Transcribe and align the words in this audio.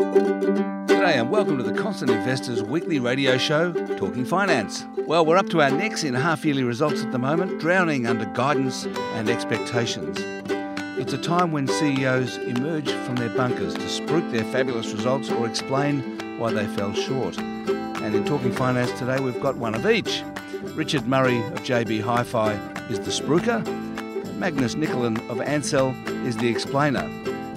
G'day 0.00 1.20
and 1.20 1.28
welcome 1.30 1.58
to 1.58 1.62
the 1.62 1.74
Constant 1.74 2.10
Investors 2.10 2.62
weekly 2.62 2.98
radio 2.98 3.36
show, 3.36 3.70
Talking 3.98 4.24
Finance. 4.24 4.86
Well, 5.06 5.26
we're 5.26 5.36
up 5.36 5.50
to 5.50 5.60
our 5.60 5.70
necks 5.70 6.04
in 6.04 6.14
half 6.14 6.42
yearly 6.42 6.64
results 6.64 7.02
at 7.02 7.12
the 7.12 7.18
moment, 7.18 7.60
drowning 7.60 8.06
under 8.06 8.24
guidance 8.32 8.86
and 8.86 9.28
expectations. 9.28 10.16
It's 10.98 11.12
a 11.12 11.18
time 11.18 11.52
when 11.52 11.68
CEOs 11.68 12.38
emerge 12.38 12.90
from 12.90 13.16
their 13.16 13.28
bunkers 13.28 13.74
to 13.74 13.80
spruik 13.80 14.32
their 14.32 14.44
fabulous 14.44 14.90
results 14.94 15.30
or 15.30 15.46
explain 15.46 16.38
why 16.38 16.50
they 16.50 16.66
fell 16.68 16.94
short. 16.94 17.36
And 17.38 18.14
in 18.14 18.24
Talking 18.24 18.52
Finance 18.52 18.98
today, 18.98 19.20
we've 19.20 19.40
got 19.40 19.58
one 19.58 19.74
of 19.74 19.84
each. 19.86 20.22
Richard 20.74 21.06
Murray 21.06 21.40
of 21.40 21.60
JB 21.62 22.00
Hi 22.00 22.22
Fi 22.22 22.54
is 22.88 23.00
the 23.00 23.10
spruiker, 23.10 23.62
Magnus 24.38 24.76
Nicolin 24.76 25.18
of 25.28 25.42
Ansell 25.42 25.94
is 26.26 26.38
the 26.38 26.48
explainer, 26.48 27.06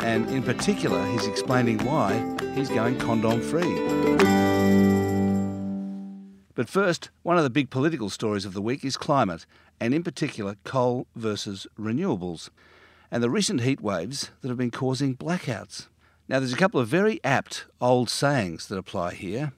and 0.03 0.29
in 0.29 0.43
particular, 0.43 1.03
he's 1.11 1.25
explaining 1.25 1.77
why 1.85 2.13
he's 2.53 2.69
going 2.69 2.99
condom 2.99 3.41
free. 3.41 3.79
But 6.55 6.69
first, 6.69 7.09
one 7.23 7.37
of 7.37 7.43
the 7.43 7.49
big 7.49 7.69
political 7.69 8.09
stories 8.09 8.45
of 8.45 8.53
the 8.53 8.61
week 8.61 8.85
is 8.85 8.97
climate, 8.97 9.45
and 9.79 9.93
in 9.93 10.03
particular, 10.03 10.57
coal 10.63 11.07
versus 11.15 11.65
renewables, 11.79 12.49
and 13.09 13.23
the 13.23 13.29
recent 13.29 13.61
heat 13.61 13.81
waves 13.81 14.29
that 14.41 14.49
have 14.49 14.57
been 14.57 14.71
causing 14.71 15.15
blackouts. 15.15 15.87
Now, 16.27 16.39
there's 16.39 16.53
a 16.53 16.57
couple 16.57 16.79
of 16.79 16.87
very 16.87 17.19
apt 17.23 17.65
old 17.81 18.09
sayings 18.09 18.67
that 18.67 18.77
apply 18.77 19.13
here. 19.15 19.53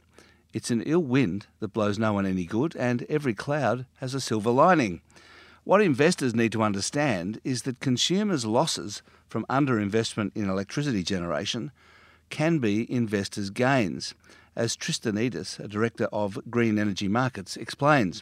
It's 0.54 0.72
an 0.72 0.84
ill 0.84 1.04
wind 1.04 1.48
that 1.60 1.74
blows 1.74 2.00
no 2.00 2.14
one 2.14 2.26
any 2.26 2.46
good, 2.46 2.76
and 2.78 3.06
every 3.10 3.34
cloud 3.34 3.86
has 3.98 4.14
a 4.14 4.22
silver 4.22 4.52
lining. 4.52 5.02
What 5.66 5.82
investors 5.82 6.36
need 6.36 6.52
to 6.52 6.62
understand 6.62 7.42
is 7.44 7.64
that 7.64 7.80
consumers' 7.80 8.46
losses 8.46 9.02
from 9.28 9.48
underinvestment 9.50 10.32
in 10.36 10.48
electricity 10.48 11.02
generation 11.02 11.72
can 12.30 12.60
be 12.60 12.90
investors' 12.92 13.50
gains, 13.50 14.14
as 14.56 14.76
Tristan 14.76 15.16
Edis, 15.16 15.60
a 15.60 15.68
director 15.68 16.08
of 16.14 16.38
Green 16.52 16.78
Energy 16.78 17.08
Markets, 17.08 17.58
explains. 17.58 18.22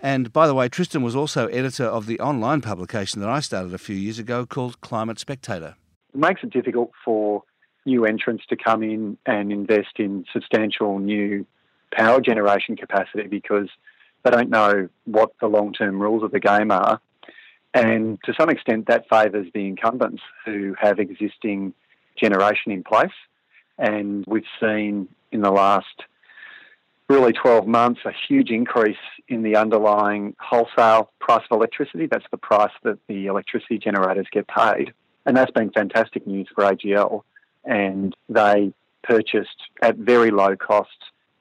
And 0.00 0.32
by 0.32 0.46
the 0.46 0.54
way, 0.54 0.70
Tristan 0.70 1.02
was 1.02 1.14
also 1.14 1.46
editor 1.48 1.84
of 1.84 2.06
the 2.06 2.18
online 2.20 2.62
publication 2.62 3.20
that 3.20 3.28
I 3.28 3.40
started 3.40 3.74
a 3.74 3.78
few 3.78 3.96
years 3.96 4.18
ago 4.18 4.46
called 4.46 4.80
Climate 4.80 5.18
Spectator. 5.18 5.76
It 6.14 6.20
makes 6.20 6.42
it 6.42 6.48
difficult 6.48 6.92
for 7.04 7.42
new 7.84 8.06
entrants 8.06 8.46
to 8.46 8.56
come 8.56 8.82
in 8.82 9.18
and 9.26 9.52
invest 9.52 9.98
in 9.98 10.24
substantial 10.32 11.00
new 11.00 11.44
power 11.92 12.22
generation 12.22 12.76
capacity 12.76 13.28
because 13.28 13.68
they 14.26 14.36
don't 14.36 14.50
know 14.50 14.88
what 15.04 15.30
the 15.40 15.46
long 15.46 15.72
term 15.72 16.00
rules 16.00 16.22
of 16.22 16.32
the 16.32 16.40
game 16.40 16.70
are. 16.70 17.00
And 17.72 18.18
to 18.24 18.34
some 18.38 18.50
extent, 18.50 18.86
that 18.88 19.08
favours 19.08 19.46
the 19.54 19.66
incumbents 19.66 20.22
who 20.44 20.74
have 20.80 20.98
existing 20.98 21.74
generation 22.16 22.72
in 22.72 22.82
place. 22.82 23.12
And 23.78 24.24
we've 24.26 24.46
seen 24.60 25.08
in 25.30 25.42
the 25.42 25.50
last 25.50 26.02
really 27.08 27.32
12 27.32 27.68
months 27.68 28.00
a 28.04 28.12
huge 28.26 28.50
increase 28.50 28.96
in 29.28 29.42
the 29.42 29.56
underlying 29.56 30.34
wholesale 30.40 31.12
price 31.20 31.44
of 31.50 31.56
electricity. 31.56 32.06
That's 32.06 32.24
the 32.30 32.38
price 32.38 32.72
that 32.82 32.98
the 33.06 33.26
electricity 33.26 33.78
generators 33.78 34.26
get 34.32 34.48
paid. 34.48 34.92
And 35.24 35.36
that's 35.36 35.52
been 35.52 35.70
fantastic 35.70 36.26
news 36.26 36.48
for 36.52 36.64
AGL. 36.64 37.22
And 37.64 38.16
they 38.28 38.72
purchased 39.04 39.60
at 39.82 39.96
very 39.96 40.30
low 40.30 40.56
cost 40.56 40.96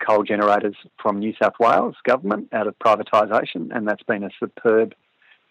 coal 0.05 0.23
generators 0.23 0.75
from 1.01 1.19
New 1.19 1.33
South 1.41 1.53
Wales 1.59 1.95
government 2.03 2.49
out 2.53 2.67
of 2.67 2.77
privatisation, 2.79 3.75
and 3.75 3.87
that's 3.87 4.03
been 4.03 4.23
a 4.23 4.29
superb 4.39 4.93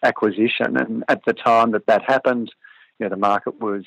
acquisition. 0.03 0.77
And 0.77 1.05
at 1.09 1.25
the 1.25 1.33
time 1.33 1.73
that 1.73 1.87
that 1.87 2.03
happened, 2.03 2.53
you 2.99 3.05
know, 3.05 3.11
the 3.11 3.17
market 3.17 3.61
was 3.61 3.85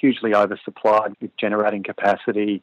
hugely 0.00 0.32
oversupplied 0.32 1.14
with 1.20 1.36
generating 1.36 1.82
capacity, 1.82 2.62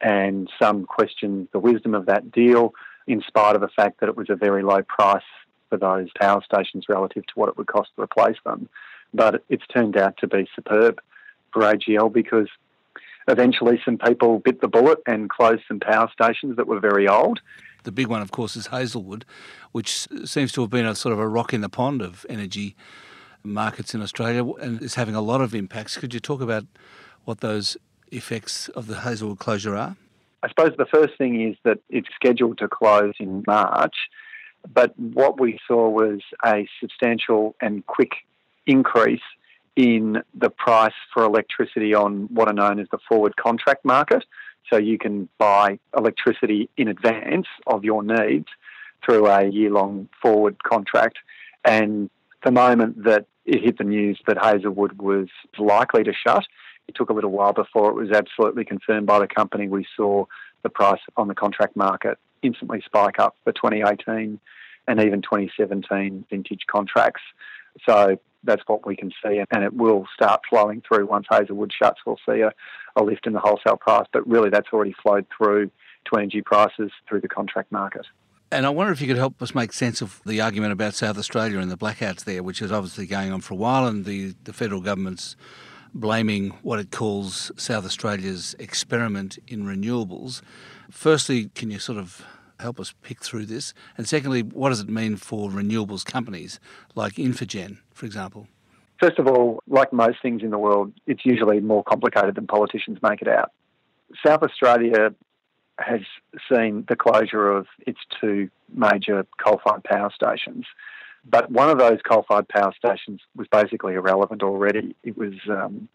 and 0.00 0.50
some 0.60 0.84
questioned 0.84 1.48
the 1.52 1.58
wisdom 1.58 1.94
of 1.94 2.06
that 2.06 2.30
deal, 2.30 2.74
in 3.06 3.22
spite 3.26 3.54
of 3.54 3.60
the 3.60 3.68
fact 3.68 4.00
that 4.00 4.08
it 4.08 4.16
was 4.16 4.30
a 4.30 4.36
very 4.36 4.62
low 4.62 4.82
price 4.82 5.22
for 5.68 5.78
those 5.78 6.08
power 6.18 6.42
stations 6.44 6.84
relative 6.88 7.26
to 7.26 7.32
what 7.34 7.48
it 7.48 7.56
would 7.56 7.66
cost 7.66 7.90
to 7.96 8.02
replace 8.02 8.36
them. 8.44 8.68
But 9.14 9.44
it's 9.48 9.66
turned 9.68 9.96
out 9.96 10.16
to 10.18 10.26
be 10.26 10.48
superb 10.54 11.00
for 11.52 11.62
AGL 11.62 12.12
because 12.12 12.48
eventually 13.28 13.80
some 13.84 13.98
people 13.98 14.38
bit 14.38 14.60
the 14.60 14.68
bullet 14.68 14.98
and 15.06 15.28
closed 15.30 15.62
some 15.68 15.80
power 15.80 16.08
stations 16.12 16.56
that 16.56 16.66
were 16.66 16.80
very 16.80 17.08
old. 17.08 17.40
The 17.84 17.92
big 17.92 18.08
one, 18.08 18.22
of 18.22 18.32
course, 18.32 18.56
is 18.56 18.68
Hazelwood, 18.68 19.24
which 19.72 20.08
seems 20.24 20.52
to 20.52 20.60
have 20.62 20.70
been 20.70 20.86
a 20.86 20.94
sort 20.94 21.12
of 21.12 21.18
a 21.18 21.28
rock 21.28 21.54
in 21.54 21.60
the 21.60 21.68
pond 21.68 22.02
of 22.02 22.26
energy 22.28 22.74
markets 23.44 23.94
in 23.94 24.02
Australia 24.02 24.44
and 24.54 24.82
is 24.82 24.96
having 24.96 25.14
a 25.14 25.20
lot 25.20 25.40
of 25.40 25.54
impacts. 25.54 25.96
Could 25.96 26.12
you 26.12 26.20
talk 26.20 26.40
about 26.40 26.64
what 27.24 27.40
those 27.40 27.76
effects 28.10 28.68
of 28.70 28.86
the 28.88 29.00
Hazelwood 29.00 29.38
closure 29.38 29.76
are? 29.76 29.96
I 30.42 30.48
suppose 30.48 30.72
the 30.76 30.86
first 30.86 31.16
thing 31.16 31.40
is 31.48 31.56
that 31.64 31.78
it's 31.88 32.08
scheduled 32.14 32.58
to 32.58 32.68
close 32.68 33.14
in 33.18 33.44
March, 33.46 33.96
but 34.72 34.98
what 34.98 35.40
we 35.40 35.58
saw 35.66 35.88
was 35.88 36.20
a 36.44 36.68
substantial 36.80 37.54
and 37.60 37.86
quick 37.86 38.12
increase 38.66 39.22
in 39.76 40.22
the 40.34 40.50
price 40.50 40.94
for 41.12 41.22
electricity 41.22 41.94
on 41.94 42.28
what 42.32 42.48
are 42.48 42.54
known 42.54 42.80
as 42.80 42.88
the 42.90 42.98
forward 43.08 43.36
contract 43.36 43.84
market. 43.84 44.24
So 44.70 44.78
you 44.78 44.98
can 44.98 45.28
buy 45.38 45.78
electricity 45.96 46.68
in 46.76 46.88
advance 46.88 47.46
of 47.66 47.84
your 47.84 48.02
needs 48.02 48.48
through 49.04 49.26
a 49.26 49.46
year 49.46 49.70
long 49.70 50.08
forward 50.20 50.62
contract. 50.64 51.18
And 51.64 52.10
the 52.44 52.50
moment 52.50 53.04
that 53.04 53.26
it 53.44 53.62
hit 53.62 53.78
the 53.78 53.84
news 53.84 54.18
that 54.26 54.38
Hazelwood 54.42 54.98
was 54.98 55.28
likely 55.58 56.02
to 56.04 56.12
shut, 56.12 56.44
it 56.88 56.94
took 56.94 57.10
a 57.10 57.12
little 57.12 57.30
while 57.30 57.52
before 57.52 57.90
it 57.90 57.94
was 57.94 58.10
absolutely 58.10 58.64
confirmed 58.64 59.06
by 59.06 59.18
the 59.18 59.28
company. 59.28 59.68
We 59.68 59.86
saw 59.96 60.24
the 60.62 60.68
price 60.68 61.00
on 61.16 61.28
the 61.28 61.34
contract 61.34 61.76
market 61.76 62.18
instantly 62.42 62.82
spike 62.84 63.18
up 63.18 63.36
for 63.44 63.52
2018 63.52 64.40
and 64.88 65.00
even 65.00 65.22
2017 65.22 66.24
vintage 66.30 66.66
contracts. 66.66 67.22
So 67.84 68.18
that's 68.46 68.62
what 68.66 68.86
we 68.86 68.96
can 68.96 69.10
see, 69.22 69.42
and 69.50 69.64
it 69.64 69.74
will 69.74 70.06
start 70.14 70.40
flowing 70.48 70.82
through 70.86 71.06
once 71.06 71.26
Hazelwood 71.30 71.72
shuts. 71.72 72.00
We'll 72.06 72.20
see 72.28 72.40
a, 72.40 72.52
a 72.94 73.02
lift 73.02 73.26
in 73.26 73.32
the 73.32 73.40
wholesale 73.40 73.76
price, 73.76 74.06
but 74.12 74.26
really 74.26 74.50
that's 74.50 74.68
already 74.72 74.94
flowed 75.02 75.26
through 75.36 75.70
to 76.06 76.16
energy 76.16 76.42
prices 76.42 76.90
through 77.08 77.20
the 77.20 77.28
contract 77.28 77.72
market. 77.72 78.06
And 78.52 78.64
I 78.64 78.70
wonder 78.70 78.92
if 78.92 79.00
you 79.00 79.08
could 79.08 79.16
help 79.16 79.42
us 79.42 79.54
make 79.54 79.72
sense 79.72 80.00
of 80.00 80.20
the 80.24 80.40
argument 80.40 80.72
about 80.72 80.94
South 80.94 81.18
Australia 81.18 81.58
and 81.58 81.70
the 81.70 81.76
blackouts 81.76 82.24
there, 82.24 82.42
which 82.44 82.62
is 82.62 82.70
obviously 82.70 83.06
going 83.06 83.32
on 83.32 83.40
for 83.40 83.54
a 83.54 83.56
while, 83.56 83.86
and 83.86 84.04
the, 84.04 84.34
the 84.44 84.52
federal 84.52 84.80
government's 84.80 85.36
blaming 85.92 86.50
what 86.62 86.78
it 86.78 86.90
calls 86.90 87.50
South 87.56 87.84
Australia's 87.84 88.54
experiment 88.58 89.38
in 89.48 89.64
renewables. 89.64 90.42
Firstly, 90.90 91.50
can 91.54 91.70
you 91.70 91.78
sort 91.78 91.98
of 91.98 92.24
help 92.60 92.80
us 92.80 92.94
pick 93.02 93.22
through 93.22 93.46
this? 93.46 93.74
And 93.96 94.08
secondly, 94.08 94.42
what 94.42 94.70
does 94.70 94.80
it 94.80 94.88
mean 94.88 95.16
for 95.16 95.50
renewables 95.50 96.04
companies 96.04 96.60
like 96.94 97.14
Infigen, 97.14 97.78
for 97.92 98.06
example? 98.06 98.48
First 99.00 99.18
of 99.18 99.26
all, 99.26 99.62
like 99.68 99.92
most 99.92 100.18
things 100.22 100.42
in 100.42 100.50
the 100.50 100.58
world, 100.58 100.92
it's 101.06 101.24
usually 101.24 101.60
more 101.60 101.84
complicated 101.84 102.34
than 102.34 102.46
politicians 102.46 102.98
make 103.02 103.20
it 103.20 103.28
out. 103.28 103.52
South 104.24 104.42
Australia 104.42 105.14
has 105.78 106.00
seen 106.50 106.84
the 106.88 106.96
closure 106.96 107.50
of 107.50 107.66
its 107.86 107.98
two 108.20 108.48
major 108.72 109.26
coal 109.44 109.60
fired 109.62 109.84
power 109.84 110.10
stations. 110.14 110.64
But 111.28 111.50
one 111.50 111.68
of 111.68 111.78
those 111.78 111.98
coal 112.08 112.24
fired 112.26 112.48
power 112.48 112.72
stations 112.76 113.20
was 113.34 113.48
basically 113.48 113.94
irrelevant 113.94 114.42
already. 114.42 114.94
It 115.02 115.18
was 115.18 115.34
um, 115.50 115.88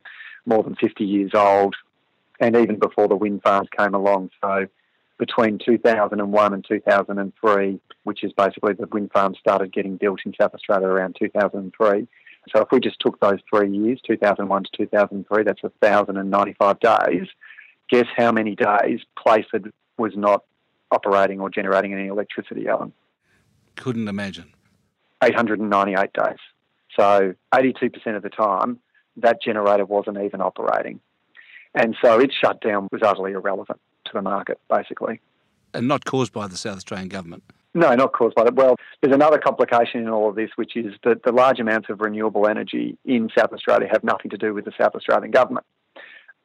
more 0.45 0.61
than 0.61 0.75
50 0.75 1.03
years 1.03 1.31
old, 1.33 1.75
and 2.39 2.55
even 2.55 2.78
before 2.78 3.07
the 3.07 3.16
wind 3.16 3.41
farms 3.41 3.69
came 3.75 3.93
along. 3.93 4.29
So 4.41 4.67
between 5.21 5.59
2001 5.63 6.53
and 6.53 6.65
2003, 6.67 7.79
which 8.05 8.23
is 8.23 8.33
basically 8.33 8.73
the 8.73 8.87
wind 8.87 9.11
farms 9.13 9.37
started 9.37 9.71
getting 9.71 9.95
built 9.95 10.19
in 10.25 10.33
South 10.33 10.55
Australia 10.55 10.87
around 10.87 11.15
2003. 11.21 12.07
So 12.51 12.61
if 12.61 12.69
we 12.71 12.79
just 12.79 12.99
took 12.99 13.19
those 13.19 13.37
three 13.47 13.69
years, 13.69 14.01
2001 14.03 14.63
to 14.63 14.69
2003, 14.77 15.43
that's 15.43 15.61
1,095 15.61 16.79
days. 16.79 17.27
Guess 17.91 18.07
how 18.17 18.31
many 18.31 18.55
days 18.55 19.01
Playford 19.16 19.72
was 19.99 20.13
not 20.16 20.43
operating 20.90 21.40
or 21.40 21.51
generating 21.51 21.93
any 21.93 22.07
electricity, 22.07 22.67
Alan? 22.67 22.91
Couldn't 23.75 24.07
imagine. 24.07 24.51
898 25.23 26.13
days. 26.13 26.40
So 26.97 27.35
82% 27.53 28.16
of 28.16 28.23
the 28.23 28.29
time, 28.29 28.79
that 29.17 29.40
generator 29.40 29.85
wasn't 29.85 30.17
even 30.17 30.41
operating. 30.41 30.99
And 31.75 31.96
so 32.03 32.19
its 32.19 32.34
shutdown 32.34 32.87
was 32.91 33.03
utterly 33.03 33.34
irrelevant 33.34 33.79
to 34.11 34.17
the 34.17 34.22
market, 34.22 34.59
basically. 34.69 35.19
And 35.73 35.87
not 35.87 36.05
caused 36.05 36.34
by 36.34 36.47
the 36.47 36.58
South 36.58 36.78
Australian 36.78 37.09
government? 37.09 37.43
No, 37.73 37.93
not 37.96 38.11
caused 38.11 38.35
by 38.35 38.43
that. 38.43 38.55
Well, 38.55 38.75
there's 39.02 39.16
another 39.16 39.37
complication 39.37 40.02
in 40.02 40.09
all 40.09 40.29
of 40.29 40.35
this, 40.35 40.49
which 40.55 40.75
is 40.75 40.93
that 41.03 41.23
the 41.23 41.31
large 41.31 41.59
amounts 41.59 41.90
of 41.90 42.02
renewable 42.02 42.47
energy 42.47 42.97
in 43.05 43.29
South 43.37 43.53
Australia 43.53 43.87
have 43.90 44.03
nothing 44.03 44.29
to 44.31 44.37
do 44.37 44.53
with 44.53 44.66
the 44.66 44.73
South 44.78 44.93
Australian 44.93 45.31
government. 45.31 45.66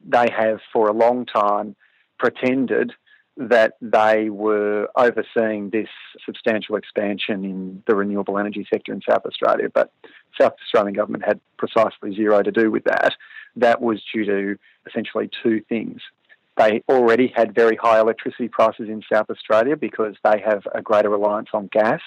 They 0.07 0.31
have, 0.31 0.61
for 0.73 0.89
a 0.89 0.93
long 0.93 1.27
time, 1.27 1.75
pretended 2.19 2.93
that 3.37 3.75
they 3.83 4.31
were 4.31 4.89
overseeing 4.97 5.71
this 5.71 5.89
substantial 6.25 6.77
expansion 6.77 7.45
in 7.45 7.83
the 7.87 7.95
renewable 7.95 8.39
energy 8.39 8.67
sector 8.73 8.93
in 8.93 9.03
South 9.09 9.27
Australia, 9.27 9.69
but 9.73 9.93
South 10.41 10.55
Australian 10.65 10.95
government 10.95 11.25
had 11.25 11.41
precisely 11.59 12.15
zero 12.15 12.43
to 12.43 12.51
do 12.51 12.71
with 12.71 12.85
that. 12.85 13.15
That 13.57 13.83
was 13.83 14.03
due 14.15 14.25
to 14.25 14.59
essentially 14.87 15.29
two 15.43 15.61
things. 15.69 16.01
They 16.57 16.83
already 16.89 17.33
had 17.35 17.55
very 17.55 17.77
high 17.77 18.01
electricity 18.01 18.49
prices 18.49 18.89
in 18.89 19.03
South 19.13 19.29
Australia 19.29 19.77
because 19.77 20.17
they 20.25 20.41
have 20.45 20.67
a 20.75 20.81
greater 20.81 21.11
reliance 21.11 21.49
on 21.53 21.69
gas 21.71 22.01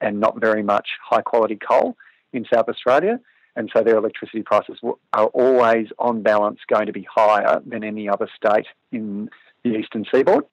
and 0.00 0.20
not 0.20 0.40
very 0.40 0.62
much 0.62 0.88
high 1.02 1.22
quality 1.22 1.56
coal 1.56 1.96
in 2.32 2.46
South 2.52 2.68
Australia. 2.68 3.20
And 3.56 3.68
so 3.74 3.82
their 3.82 3.96
electricity 3.96 4.42
prices 4.42 4.78
are 5.12 5.26
always 5.26 5.88
on 5.98 6.22
balance 6.22 6.60
going 6.68 6.86
to 6.86 6.92
be 6.92 7.06
higher 7.12 7.60
than 7.66 7.82
any 7.82 8.08
other 8.08 8.28
state 8.36 8.66
in 8.92 9.28
the 9.64 9.70
eastern 9.70 10.04
seaboard. 10.12 10.44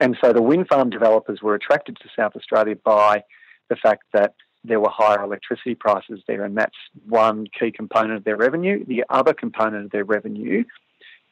And 0.00 0.16
so 0.20 0.32
the 0.32 0.42
wind 0.42 0.68
farm 0.68 0.90
developers 0.90 1.42
were 1.42 1.54
attracted 1.54 1.96
to 1.98 2.08
South 2.16 2.34
Australia 2.34 2.76
by 2.76 3.22
the 3.68 3.76
fact 3.76 4.04
that 4.12 4.34
there 4.64 4.80
were 4.80 4.90
higher 4.90 5.22
electricity 5.22 5.74
prices 5.74 6.20
there, 6.26 6.44
and 6.44 6.56
that's 6.56 6.76
one 7.08 7.46
key 7.58 7.70
component 7.70 8.16
of 8.16 8.24
their 8.24 8.36
revenue. 8.36 8.84
The 8.84 9.04
other 9.10 9.34
component 9.34 9.84
of 9.84 9.90
their 9.90 10.04
revenue 10.04 10.64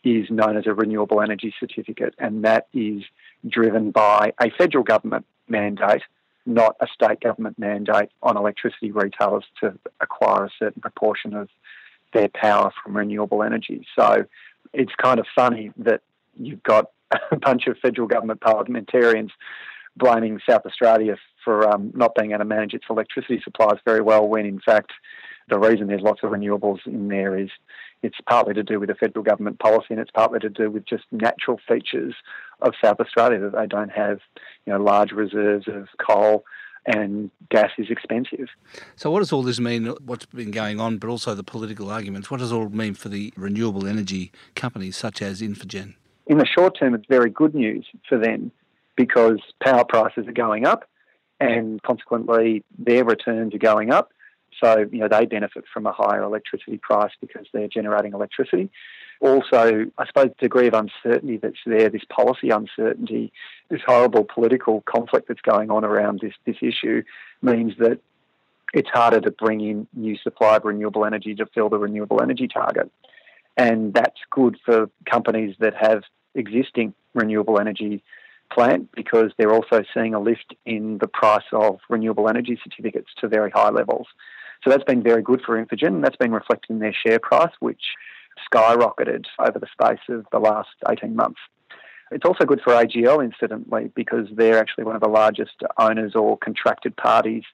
is 0.04 0.30
known 0.30 0.56
as 0.56 0.66
a 0.66 0.74
renewable 0.74 1.20
energy 1.20 1.54
certificate, 1.58 2.14
and 2.18 2.44
that 2.44 2.68
is 2.72 3.02
driven 3.48 3.90
by 3.90 4.32
a 4.40 4.50
federal 4.56 4.84
government 4.84 5.26
mandate, 5.48 6.02
not 6.46 6.76
a 6.80 6.86
state 6.92 7.20
government 7.20 7.58
mandate 7.58 8.10
on 8.22 8.36
electricity 8.36 8.90
retailers 8.90 9.44
to 9.60 9.78
acquire 10.00 10.44
a 10.44 10.50
certain 10.58 10.80
proportion 10.80 11.34
of 11.34 11.48
their 12.12 12.28
power 12.28 12.72
from 12.82 12.96
renewable 12.96 13.42
energy. 13.42 13.86
So 13.98 14.24
it's 14.72 14.92
kind 15.00 15.20
of 15.20 15.26
funny 15.34 15.72
that 15.78 16.00
you've 16.38 16.62
got 16.62 16.90
a 17.30 17.36
bunch 17.36 17.66
of 17.66 17.78
federal 17.78 18.08
government 18.08 18.40
parliamentarians 18.40 19.32
blaming 19.96 20.40
South 20.48 20.64
Australia 20.64 21.16
for 21.44 21.68
um, 21.68 21.92
not 21.94 22.14
being 22.14 22.30
able 22.30 22.40
to 22.40 22.44
manage 22.44 22.74
its 22.74 22.84
electricity 22.88 23.40
supplies 23.42 23.78
very 23.84 24.00
well, 24.00 24.26
when 24.26 24.46
in 24.46 24.60
fact 24.60 24.92
the 25.48 25.58
reason 25.58 25.88
there's 25.88 26.02
lots 26.02 26.20
of 26.22 26.30
renewables 26.30 26.78
in 26.86 27.08
there 27.08 27.36
is 27.36 27.50
it's 28.02 28.18
partly 28.28 28.54
to 28.54 28.62
do 28.62 28.80
with 28.80 28.88
the 28.88 28.94
federal 28.94 29.22
government 29.22 29.58
policy 29.58 29.88
and 29.90 30.00
it's 30.00 30.10
partly 30.10 30.38
to 30.40 30.48
do 30.48 30.70
with 30.70 30.86
just 30.86 31.04
natural 31.10 31.60
features 31.68 32.14
of 32.62 32.72
South 32.82 33.00
Australia 33.00 33.38
that 33.38 33.52
they 33.52 33.66
don't 33.66 33.90
have, 33.90 34.20
you 34.66 34.72
know, 34.72 34.82
large 34.82 35.12
reserves 35.12 35.68
of 35.68 35.88
coal 36.04 36.44
and 36.86 37.30
gas 37.50 37.70
is 37.78 37.90
expensive. 37.90 38.48
So, 38.96 39.10
what 39.10 39.18
does 39.18 39.32
all 39.32 39.42
this 39.42 39.60
mean? 39.60 39.86
What's 40.04 40.26
been 40.26 40.50
going 40.50 40.80
on, 40.80 40.98
but 40.98 41.08
also 41.08 41.34
the 41.34 41.44
political 41.44 41.90
arguments? 41.90 42.30
What 42.30 42.40
does 42.40 42.52
all 42.52 42.68
mean 42.70 42.94
for 42.94 43.08
the 43.08 43.32
renewable 43.36 43.86
energy 43.86 44.32
companies 44.54 44.96
such 44.96 45.20
as 45.20 45.42
Infigen? 45.42 45.94
In 46.26 46.38
the 46.38 46.46
short 46.46 46.78
term, 46.78 46.94
it's 46.94 47.06
very 47.08 47.30
good 47.30 47.54
news 47.54 47.86
for 48.08 48.16
them 48.16 48.50
because 48.96 49.40
power 49.62 49.84
prices 49.84 50.26
are 50.26 50.32
going 50.32 50.66
up 50.66 50.88
and 51.38 51.82
consequently 51.82 52.62
their 52.78 53.04
returns 53.04 53.54
are 53.54 53.58
going 53.58 53.92
up. 53.92 54.12
So, 54.62 54.86
you 54.90 54.98
know, 54.98 55.08
they 55.08 55.26
benefit 55.26 55.64
from 55.72 55.86
a 55.86 55.92
higher 55.92 56.22
electricity 56.22 56.78
price 56.78 57.12
because 57.20 57.46
they're 57.52 57.68
generating 57.68 58.12
electricity. 58.12 58.70
Also, 59.20 59.86
I 59.98 60.06
suppose 60.06 60.28
the 60.28 60.46
degree 60.46 60.66
of 60.66 60.74
uncertainty 60.74 61.36
that's 61.36 61.58
there, 61.66 61.90
this 61.90 62.04
policy 62.08 62.50
uncertainty, 62.50 63.32
this 63.68 63.82
horrible 63.86 64.24
political 64.24 64.80
conflict 64.82 65.28
that's 65.28 65.42
going 65.42 65.70
on 65.70 65.84
around 65.84 66.20
this, 66.20 66.32
this 66.46 66.56
issue 66.62 67.02
means 67.42 67.74
that 67.78 68.00
it's 68.72 68.88
harder 68.88 69.20
to 69.20 69.30
bring 69.30 69.60
in 69.60 69.86
new 69.94 70.16
supply 70.16 70.56
of 70.56 70.64
renewable 70.64 71.04
energy 71.04 71.34
to 71.34 71.46
fill 71.46 71.68
the 71.68 71.78
renewable 71.78 72.22
energy 72.22 72.48
target. 72.48 72.90
And 73.56 73.92
that's 73.92 74.20
good 74.30 74.58
for 74.64 74.88
companies 75.04 75.56
that 75.58 75.74
have 75.74 76.04
existing 76.34 76.94
renewable 77.14 77.60
energy 77.60 78.02
plant 78.50 78.90
because 78.92 79.32
they're 79.36 79.52
also 79.52 79.82
seeing 79.94 80.14
a 80.14 80.20
lift 80.20 80.54
in 80.64 80.98
the 80.98 81.06
price 81.06 81.44
of 81.52 81.80
renewable 81.88 82.28
energy 82.28 82.58
certificates 82.62 83.08
to 83.18 83.28
very 83.28 83.50
high 83.50 83.70
levels. 83.70 84.06
So 84.62 84.70
that's 84.70 84.84
been 84.84 85.02
very 85.02 85.22
good 85.22 85.42
for 85.44 85.62
Infigen. 85.62 86.02
That's 86.02 86.16
been 86.16 86.32
reflected 86.32 86.70
in 86.70 86.78
their 86.80 86.94
share 86.94 87.18
price, 87.18 87.52
which 87.60 87.82
skyrocketed 88.52 89.24
over 89.38 89.58
the 89.58 89.66
space 89.72 90.00
of 90.08 90.26
the 90.32 90.38
last 90.38 90.68
18 90.88 91.14
months. 91.16 91.40
It's 92.10 92.24
also 92.24 92.44
good 92.44 92.60
for 92.62 92.72
AGL, 92.72 93.24
incidentally, 93.24 93.90
because 93.94 94.26
they're 94.32 94.58
actually 94.58 94.84
one 94.84 94.96
of 94.96 95.02
the 95.02 95.08
largest 95.08 95.62
owners 95.78 96.14
or 96.14 96.36
contracted 96.36 96.96
parties 96.96 97.44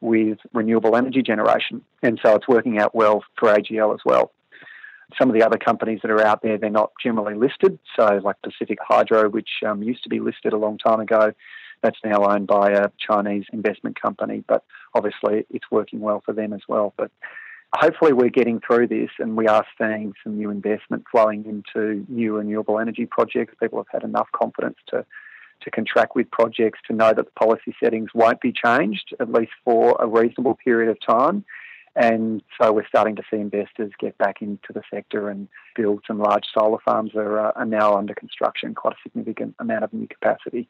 with 0.00 0.38
renewable 0.52 0.96
energy 0.96 1.22
generation. 1.22 1.82
And 2.02 2.20
so 2.22 2.34
it's 2.34 2.48
working 2.48 2.78
out 2.78 2.94
well 2.94 3.24
for 3.38 3.52
AGL 3.52 3.94
as 3.94 4.00
well. 4.04 4.32
Some 5.18 5.30
of 5.30 5.34
the 5.34 5.44
other 5.44 5.58
companies 5.58 6.00
that 6.02 6.10
are 6.10 6.24
out 6.24 6.42
there, 6.42 6.58
they're 6.58 6.70
not 6.70 6.92
generally 7.02 7.34
listed. 7.34 7.78
So, 7.96 8.20
like 8.22 8.36
Pacific 8.42 8.78
Hydro, 8.86 9.28
which 9.30 9.48
um, 9.66 9.82
used 9.82 10.02
to 10.04 10.08
be 10.08 10.20
listed 10.20 10.52
a 10.52 10.58
long 10.58 10.78
time 10.78 11.00
ago, 11.00 11.32
that's 11.82 11.98
now 12.04 12.24
owned 12.24 12.46
by 12.46 12.70
a 12.70 12.90
Chinese 12.98 13.44
investment 13.52 14.00
company. 14.00 14.42
But 14.46 14.64
obviously, 14.94 15.46
it's 15.50 15.70
working 15.70 16.00
well 16.00 16.22
for 16.24 16.32
them 16.32 16.52
as 16.52 16.62
well. 16.68 16.92
But 16.96 17.10
hopefully, 17.74 18.12
we're 18.12 18.30
getting 18.30 18.60
through 18.60 18.88
this 18.88 19.10
and 19.18 19.36
we 19.36 19.46
are 19.46 19.64
seeing 19.78 20.12
some 20.22 20.36
new 20.36 20.50
investment 20.50 21.04
flowing 21.10 21.44
into 21.46 22.04
new 22.08 22.36
renewable 22.36 22.78
energy 22.78 23.06
projects. 23.06 23.54
People 23.60 23.78
have 23.78 24.02
had 24.02 24.08
enough 24.08 24.28
confidence 24.32 24.76
to 24.88 25.04
to 25.62 25.70
contract 25.70 26.16
with 26.16 26.30
projects 26.30 26.80
to 26.88 26.92
know 26.92 27.12
that 27.14 27.24
the 27.24 27.30
policy 27.32 27.74
settings 27.80 28.10
won't 28.14 28.40
be 28.40 28.52
changed, 28.52 29.14
at 29.20 29.30
least 29.30 29.52
for 29.64 29.96
a 30.00 30.06
reasonable 30.06 30.56
period 30.56 30.90
of 30.90 30.98
time. 31.00 31.44
And 31.94 32.42
so 32.60 32.72
we're 32.72 32.86
starting 32.86 33.16
to 33.16 33.22
see 33.30 33.36
investors 33.36 33.92
get 33.98 34.16
back 34.16 34.40
into 34.40 34.72
the 34.72 34.82
sector 34.92 35.28
and 35.28 35.48
build 35.76 36.02
some 36.06 36.18
large 36.18 36.44
solar 36.52 36.78
farms 36.84 37.12
that 37.14 37.20
are, 37.20 37.56
are 37.56 37.66
now 37.66 37.96
under 37.96 38.14
construction, 38.14 38.74
quite 38.74 38.94
a 38.94 39.02
significant 39.02 39.54
amount 39.58 39.84
of 39.84 39.92
new 39.92 40.08
capacity. 40.08 40.68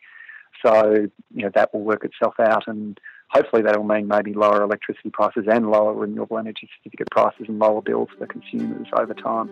So, 0.65 1.09
you 1.35 1.45
know, 1.45 1.51
that 1.55 1.73
will 1.73 1.83
work 1.83 2.05
itself 2.05 2.35
out 2.41 2.67
and 2.67 2.99
hopefully 3.32 3.62
that 3.62 3.76
will 3.76 3.84
mean 3.84 4.06
maybe 4.06 4.34
lower 4.34 4.62
electricity 4.62 5.11
prices 5.11 5.44
and 5.50 5.70
lower 5.70 5.94
renewable 5.94 6.38
energy 6.38 6.69
certificate 6.79 7.08
prices 7.11 7.46
and 7.49 7.58
lower 7.58 7.81
bills 7.81 8.08
for 8.19 8.26
consumers 8.26 8.87
over 8.96 9.14
time. 9.14 9.50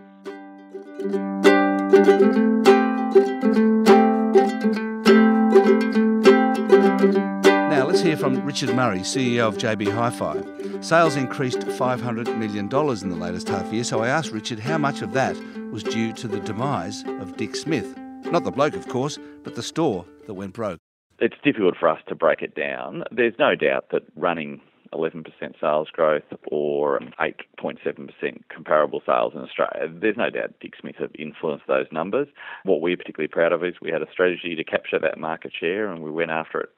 Now 7.71 7.87
let's 7.87 8.01
hear 8.01 8.17
from 8.17 8.45
Richard 8.45 8.75
Murray, 8.75 9.01
CEO 9.01 9.49
of 9.49 9.57
JB 9.57 9.93
Hi-Fi. 9.93 10.81
Sales 10.83 11.17
increased 11.17 11.61
$500 11.61 12.37
million 12.37 12.65
in 12.67 12.69
the 13.11 13.17
latest 13.19 13.49
half 13.49 13.73
year, 13.73 13.85
so 13.85 14.01
I 14.01 14.09
asked 14.09 14.31
Richard 14.31 14.59
how 14.59 14.79
much 14.79 15.03
of 15.03 15.13
that 15.15 15.37
was 15.71 15.83
due 15.83 16.13
to 16.15 16.29
the 16.29 16.41
demise 16.41 17.05
of 17.21 17.37
Dick 17.37 17.57
Smith. 17.57 17.97
Not 18.25 18.45
the 18.45 18.51
bloke, 18.51 18.75
of 18.75 18.89
course, 18.89 19.19
but 19.43 19.55
the 19.55 19.63
store 19.63 20.05
that 20.27 20.35
went 20.35 20.53
broke. 20.53 20.81
It's 21.21 21.37
difficult 21.45 21.75
for 21.79 21.89
us 21.89 22.01
to 22.09 22.15
break 22.15 22.43
it 22.43 22.55
down. 22.55 23.05
There's 23.11 23.35
no 23.39 23.55
doubt 23.55 23.91
that 23.93 24.03
running 24.17 24.61
11% 24.93 25.25
sales 25.61 25.89
growth 25.93 26.23
or 26.51 27.01
8.7% 27.21 28.11
comparable 28.49 29.03
sales 29.07 29.33
in 29.35 29.41
Australia. 29.41 29.93
There's 29.93 30.17
no 30.17 30.31
doubt 30.31 30.55
Dick 30.61 30.73
Smith 30.81 30.97
have 30.99 31.11
influenced 31.19 31.67
those 31.69 31.87
numbers. 31.93 32.29
What 32.65 32.81
we're 32.81 32.97
particularly 32.97 33.29
proud 33.29 33.53
of 33.53 33.65
is 33.65 33.75
we 33.81 33.91
had 33.91 34.03
a 34.03 34.11
strategy 34.11 34.57
to 34.57 34.65
capture 34.65 34.99
that 34.99 35.19
market 35.19 35.53
share 35.59 35.91
and 35.91 36.03
we 36.03 36.11
went 36.11 36.31
after 36.31 36.61
it. 36.61 36.71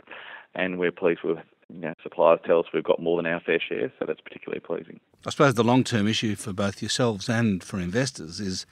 And 0.54 0.78
we're 0.78 0.92
pleased 0.92 1.20
with 1.24 1.38
you 1.72 1.80
know, 1.80 1.94
suppliers 2.02 2.40
tell 2.44 2.58
us 2.58 2.66
we've 2.74 2.84
got 2.84 3.00
more 3.00 3.16
than 3.16 3.32
our 3.32 3.40
fair 3.40 3.58
share, 3.58 3.90
so 3.98 4.04
that's 4.06 4.20
particularly 4.20 4.60
pleasing. 4.60 5.00
I 5.26 5.30
suppose 5.30 5.54
the 5.54 5.64
long 5.64 5.84
term 5.84 6.06
issue 6.06 6.34
for 6.34 6.52
both 6.52 6.82
yourselves 6.82 7.28
and 7.28 7.64
for 7.64 7.80
investors 7.80 8.40
is 8.40 8.66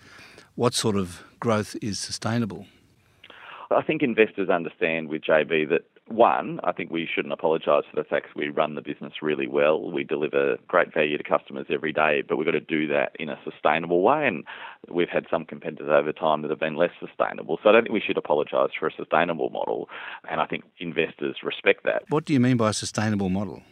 what 0.55 0.75
sort 0.75 0.97
of 0.97 1.23
growth 1.39 1.77
is 1.81 1.99
sustainable? 1.99 2.67
I 3.77 3.83
think 3.83 4.03
investors 4.03 4.49
understand 4.49 5.09
with 5.09 5.23
JB 5.23 5.69
that 5.71 5.83
one, 6.09 6.59
I 6.65 6.73
think 6.73 6.91
we 6.91 7.09
shouldn't 7.13 7.33
apologise 7.33 7.85
for 7.89 7.95
the 7.95 8.05
fact 8.05 8.35
we 8.35 8.49
run 8.49 8.75
the 8.75 8.83
business 8.83 9.15
really 9.23 9.47
well. 9.47 9.93
We 9.93 10.03
deliver 10.03 10.57
great 10.67 10.93
value 10.93 11.17
to 11.17 11.23
customers 11.23 11.67
every 11.71 11.93
day, 11.93 12.23
but 12.29 12.37
we've 12.37 12.47
got 12.47 12.53
to 12.53 12.61
do 12.61 12.89
that 12.89 13.13
in 13.21 13.29
a 13.29 13.39
sustainable 13.45 14.03
way. 14.03 14.27
And 14.27 14.45
we've 14.93 15.09
had 15.09 15.27
some 15.31 15.45
competitors 15.45 15.89
over 15.89 16.13
time 16.13 16.43
that 16.43 16.51
have 16.51 16.59
been 16.59 16.77
less 16.77 16.91
sustainable. 16.99 17.59
So 17.63 17.69
I 17.69 17.73
don't 17.73 17.83
think 17.85 17.95
we 17.95 18.03
should 18.05 18.19
apologise 18.19 18.71
for 18.79 18.89
a 18.89 18.93
sustainable 18.93 19.51
model. 19.51 19.89
And 20.29 20.41
I 20.41 20.47
think 20.47 20.65
investors 20.79 21.37
respect 21.45 21.85
that. 21.85 22.03
What 22.09 22.25
do 22.25 22.33
you 22.33 22.41
mean 22.41 22.57
by 22.57 22.71
a 22.71 22.75
sustainable 22.75 23.29
model? 23.29 23.63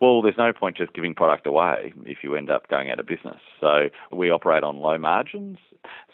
Well, 0.00 0.20
there's 0.20 0.36
no 0.36 0.52
point 0.52 0.76
just 0.76 0.92
giving 0.92 1.14
product 1.14 1.46
away 1.46 1.94
if 2.04 2.18
you 2.22 2.36
end 2.36 2.50
up 2.50 2.68
going 2.68 2.90
out 2.90 3.00
of 3.00 3.06
business. 3.06 3.40
So 3.60 3.88
we 4.12 4.30
operate 4.30 4.62
on 4.62 4.76
low 4.76 4.98
margins. 4.98 5.58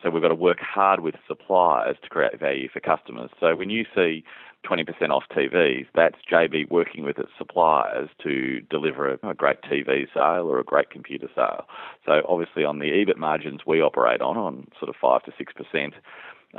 So 0.03 0.11
we've 0.11 0.23
got 0.23 0.29
to 0.29 0.37
work 0.37 0.61
hard 0.61 1.01
with 1.01 1.17
suppliers 1.27 1.97
to 2.03 2.09
create 2.09 2.39
value 2.39 2.69
for 2.73 2.79
customers. 2.79 3.31
So 3.41 3.57
when 3.57 3.71
you 3.71 3.85
see 3.95 4.23
20% 4.65 5.11
off 5.11 5.25
TVs, 5.37 5.87
that's 5.97 6.17
JB 6.31 6.71
working 6.71 7.05
with 7.05 7.19
its 7.19 7.31
suppliers 7.37 8.09
to 8.23 8.61
deliver 8.71 9.15
a, 9.15 9.35
great 9.35 9.61
TV 9.63 10.07
sale 10.15 10.47
or 10.47 10.61
a 10.61 10.65
great 10.65 10.91
computer 10.91 11.29
sale. 11.35 11.65
So 12.07 12.23
obviously 12.29 12.65
on 12.65 12.79
the 12.79 12.87
EBIT 12.87 13.17
margins 13.17 13.63
we 13.67 13.81
operate 13.81 14.21
on, 14.21 14.37
on 14.37 14.69
sort 14.79 14.91
of 14.91 14.95
5 15.01 15.25
to 15.25 15.33
6% 15.33 15.93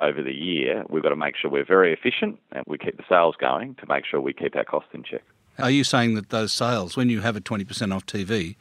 over 0.01 0.21
the 0.21 0.33
year, 0.33 0.83
we've 0.89 1.03
got 1.03 1.09
to 1.09 1.15
make 1.15 1.35
sure 1.37 1.49
we're 1.49 1.65
very 1.65 1.93
efficient 1.93 2.39
and 2.51 2.65
we 2.67 2.77
keep 2.77 2.97
the 2.97 3.03
sales 3.07 3.35
going 3.39 3.75
to 3.75 3.85
make 3.87 4.05
sure 4.05 4.19
we 4.19 4.33
keep 4.33 4.57
our 4.57 4.65
costs 4.65 4.89
in 4.93 5.03
check. 5.03 5.23
Are 5.59 5.69
you 5.69 5.83
saying 5.83 6.15
that 6.15 6.29
those 6.29 6.51
sales, 6.51 6.97
when 6.97 7.09
you 7.09 7.21
have 7.21 7.35
a 7.35 7.41
20% 7.41 7.93
off 7.93 8.05
TV, 8.05 8.55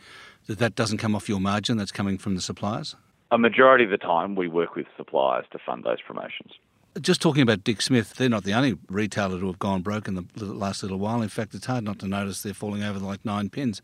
that 0.46 0.58
that 0.58 0.74
doesn't 0.74 0.98
come 0.98 1.14
off 1.14 1.28
your 1.28 1.40
margin, 1.40 1.76
that's 1.76 1.92
coming 1.92 2.18
from 2.18 2.34
the 2.34 2.40
suppliers? 2.40 2.96
A 3.30 3.38
majority 3.38 3.84
of 3.84 3.90
the 3.90 3.98
time 3.98 4.34
we 4.34 4.48
work 4.48 4.74
with 4.74 4.86
suppliers 4.96 5.46
to 5.52 5.58
fund 5.58 5.84
those 5.84 6.02
promotions. 6.02 6.52
Just 7.00 7.22
talking 7.22 7.42
about 7.42 7.64
Dick 7.64 7.80
Smith, 7.80 8.14
they're 8.14 8.28
not 8.28 8.44
the 8.44 8.52
only 8.52 8.76
retailer 8.88 9.40
to 9.40 9.46
have 9.46 9.58
gone 9.58 9.80
broke 9.80 10.06
in 10.06 10.14
the 10.14 10.44
last 10.44 10.82
little 10.82 10.98
while. 10.98 11.22
In 11.22 11.30
fact, 11.30 11.54
it's 11.54 11.64
hard 11.64 11.84
not 11.84 11.98
to 12.00 12.06
notice 12.06 12.42
they're 12.42 12.52
falling 12.52 12.82
over 12.82 12.98
like 12.98 13.24
nine 13.24 13.48
pins. 13.48 13.80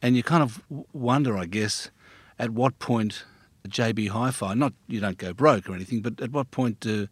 And 0.00 0.16
you 0.16 0.22
kind 0.22 0.42
of 0.42 0.62
wonder, 0.94 1.36
I 1.36 1.44
guess, 1.44 1.90
at 2.38 2.50
what 2.50 2.78
point 2.78 3.24
JB 3.68 4.08
Hi-Fi? 4.08 4.54
Not 4.54 4.72
you 4.86 5.00
don't 5.00 5.18
go 5.18 5.34
broke 5.34 5.68
or 5.68 5.74
anything, 5.74 6.00
but 6.00 6.20
at 6.20 6.32
what 6.32 6.50
point 6.50 6.80
do 6.80 7.08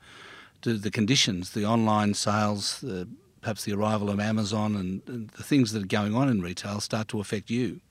do 0.63 0.79
the 0.79 0.91
conditions, 0.91 1.51
the 1.51 1.67
online 1.67 2.15
sales, 2.15 2.81
the, 2.81 3.07
perhaps 3.45 3.65
the 3.65 3.75
arrival 3.75 4.09
of 4.09 4.19
Amazon, 4.19 4.75
and, 4.75 5.03
and 5.07 5.29
the 5.37 5.43
things 5.43 5.73
that 5.73 5.83
are 5.83 5.87
going 5.87 6.15
on 6.15 6.31
in 6.31 6.41
retail 6.41 6.81
start 6.81 7.09
to 7.09 7.21
affect 7.21 7.51
you? 7.51 7.83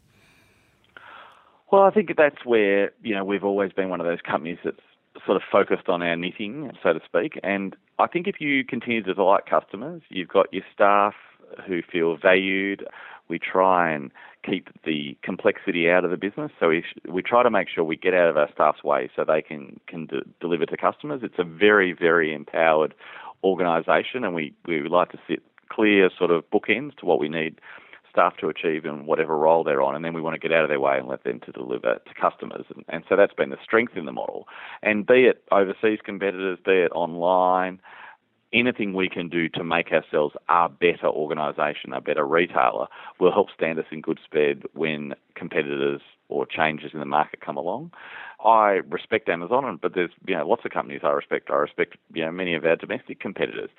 Well, 1.71 1.83
I 1.83 1.91
think 1.91 2.09
that's 2.17 2.43
where 2.43 2.91
you 3.03 3.13
know 3.13 3.23
we've 3.23 3.43
always 3.43 3.71
been 3.71 3.89
one 3.89 4.01
of 4.01 4.07
those 4.07 4.21
companies 4.27 4.57
that's 4.63 4.79
sort 5.23 5.35
of 5.35 5.43
focused 5.51 5.89
on 5.89 6.01
our 6.01 6.15
knitting, 6.15 6.71
so 6.81 6.93
to 6.93 6.99
speak. 7.05 7.39
And 7.43 7.75
I 7.99 8.07
think 8.07 8.27
if 8.27 8.41
you 8.41 8.65
continue 8.65 9.03
to 9.03 9.13
delight 9.13 9.43
customers, 9.47 10.01
you've 10.09 10.27
got 10.27 10.51
your 10.51 10.63
staff 10.73 11.13
who 11.67 11.81
feel 11.83 12.17
valued. 12.17 12.87
We 13.29 13.37
try 13.37 13.91
and 13.91 14.11
keep 14.43 14.69
the 14.83 15.15
complexity 15.21 15.89
out 15.89 16.03
of 16.03 16.11
the 16.11 16.17
business. 16.17 16.51
So 16.59 16.69
we, 16.69 16.83
we 17.07 17.21
try 17.21 17.43
to 17.43 17.49
make 17.49 17.69
sure 17.69 17.83
we 17.83 17.95
get 17.95 18.13
out 18.13 18.27
of 18.27 18.37
our 18.37 18.49
staff's 18.51 18.83
way 18.83 19.09
so 19.15 19.23
they 19.23 19.41
can, 19.41 19.79
can 19.87 20.07
de- 20.07 20.25
deliver 20.41 20.65
to 20.65 20.77
customers. 20.77 21.21
It's 21.23 21.37
a 21.37 21.43
very, 21.43 21.93
very 21.93 22.33
empowered 22.33 22.93
organisation, 23.43 24.23
and 24.23 24.33
we, 24.33 24.53
we 24.67 24.87
like 24.87 25.11
to 25.11 25.19
set 25.27 25.39
clear 25.69 26.09
sort 26.17 26.31
of 26.31 26.43
bookends 26.51 26.95
to 26.97 27.05
what 27.05 27.19
we 27.19 27.29
need 27.29 27.59
staff 28.13 28.37
to 28.37 28.47
achieve 28.47 28.85
in 28.85 29.07
whatever 29.07 29.35
role 29.35 29.63
they're 29.63 29.81
on, 29.81 29.95
and 29.95 30.05
then 30.05 30.13
we 30.13 30.21
want 30.21 30.35
to 30.35 30.39
get 30.39 30.55
out 30.55 30.63
of 30.63 30.69
their 30.69 30.79
way 30.79 30.99
and 30.99 31.07
let 31.07 31.23
them 31.23 31.39
to 31.39 31.51
deliver 31.51 31.95
to 31.95 32.13
customers. 32.19 32.65
And, 32.73 32.85
and 32.87 33.03
so 33.09 33.15
that's 33.15 33.33
been 33.33 33.49
the 33.49 33.57
strength 33.63 33.97
in 33.97 34.05
the 34.05 34.11
model. 34.11 34.47
And 34.83 35.05
be 35.05 35.25
it 35.25 35.43
overseas 35.51 35.99
competitors, 36.05 36.59
be 36.63 36.73
it 36.73 36.91
online, 36.91 37.81
anything 38.53 38.93
we 38.93 39.09
can 39.09 39.29
do 39.29 39.49
to 39.49 39.63
make 39.63 39.91
ourselves 39.91 40.35
a 40.47 40.69
better 40.69 41.07
organisation, 41.07 41.91
a 41.91 42.01
better 42.01 42.25
retailer, 42.25 42.87
will 43.19 43.31
help 43.31 43.47
stand 43.55 43.79
us 43.79 43.85
in 43.91 44.01
good 44.01 44.19
stead 44.25 44.63
when 44.73 45.15
competitors 45.35 46.01
or 46.29 46.45
changes 46.45 46.91
in 46.93 46.99
the 46.99 47.05
market 47.05 47.41
come 47.41 47.57
along. 47.57 47.91
I 48.43 48.81
respect 48.89 49.29
Amazon, 49.29 49.79
but 49.81 49.93
there's 49.95 50.11
you 50.27 50.35
know 50.35 50.47
lots 50.47 50.65
of 50.65 50.71
companies 50.71 51.01
I 51.03 51.09
respect. 51.11 51.49
I 51.49 51.55
respect 51.55 51.97
you 52.13 52.25
know 52.25 52.31
many 52.31 52.55
of 52.55 52.65
our 52.65 52.75
domestic 52.75 53.19
competitors. 53.19 53.69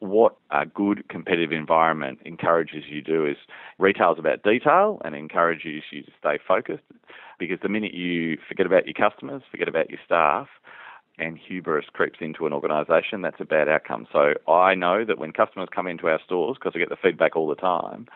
What 0.00 0.36
a 0.50 0.66
good 0.66 1.08
competitive 1.08 1.52
environment 1.52 2.18
encourages 2.24 2.84
you 2.88 3.02
to 3.02 3.12
do 3.12 3.26
is 3.26 3.36
retail 3.78 4.12
is 4.12 4.18
about 4.18 4.42
detail 4.42 5.00
and 5.04 5.14
encourages 5.14 5.84
you 5.92 6.02
to 6.02 6.10
stay 6.18 6.38
focused. 6.46 6.82
Because 7.38 7.58
the 7.62 7.68
minute 7.68 7.94
you 7.94 8.38
forget 8.48 8.66
about 8.66 8.86
your 8.86 8.94
customers, 8.94 9.42
forget 9.50 9.68
about 9.68 9.90
your 9.90 10.00
staff, 10.04 10.48
and 11.18 11.38
hubris 11.38 11.86
creeps 11.92 12.18
into 12.20 12.46
an 12.46 12.52
organisation, 12.52 13.22
that's 13.22 13.40
a 13.40 13.44
bad 13.44 13.68
outcome. 13.68 14.06
So 14.12 14.34
I 14.50 14.74
know 14.74 15.04
that 15.04 15.18
when 15.18 15.32
customers 15.32 15.68
come 15.74 15.86
into 15.86 16.08
our 16.08 16.20
stores, 16.24 16.56
because 16.58 16.72
I 16.74 16.78
get 16.78 16.88
the 16.88 16.96
feedback 16.96 17.36
all 17.36 17.48
the 17.48 17.54
time, 17.54 18.06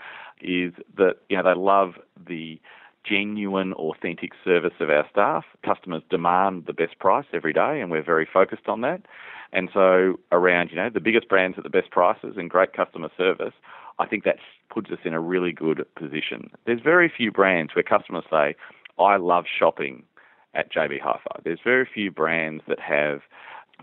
is 0.40 0.72
that 0.96 1.16
you 1.28 1.36
know 1.36 1.42
they 1.42 1.58
love 1.58 1.94
the 2.26 2.60
genuine, 3.08 3.72
authentic 3.74 4.32
service 4.44 4.74
of 4.80 4.90
our 4.90 5.06
staff. 5.10 5.44
Customers 5.64 6.02
demand 6.10 6.64
the 6.66 6.72
best 6.72 6.98
price 6.98 7.26
every 7.32 7.52
day, 7.52 7.80
and 7.80 7.90
we're 7.90 8.02
very 8.02 8.28
focused 8.30 8.68
on 8.68 8.80
that. 8.82 9.02
And 9.52 9.68
so 9.72 10.18
around 10.32 10.70
you 10.70 10.76
know 10.76 10.90
the 10.90 11.00
biggest 11.00 11.28
brands 11.28 11.56
at 11.56 11.64
the 11.64 11.70
best 11.70 11.90
prices 11.90 12.34
and 12.36 12.50
great 12.50 12.72
customer 12.72 13.10
service, 13.16 13.54
I 13.98 14.06
think 14.06 14.24
that 14.24 14.38
puts 14.68 14.90
us 14.90 14.98
in 15.04 15.14
a 15.14 15.20
really 15.20 15.52
good 15.52 15.84
position. 15.94 16.50
There's 16.66 16.80
very 16.80 17.12
few 17.14 17.30
brands 17.30 17.74
where 17.74 17.82
customers 17.82 18.24
say, 18.30 18.56
"I 18.98 19.16
love 19.16 19.44
shopping 19.46 20.02
at 20.54 20.72
JB 20.72 20.98
Hi-Fi. 20.98 21.40
There's 21.44 21.60
very 21.62 21.86
few 21.86 22.10
brands 22.10 22.64
that 22.66 22.80
have 22.80 23.20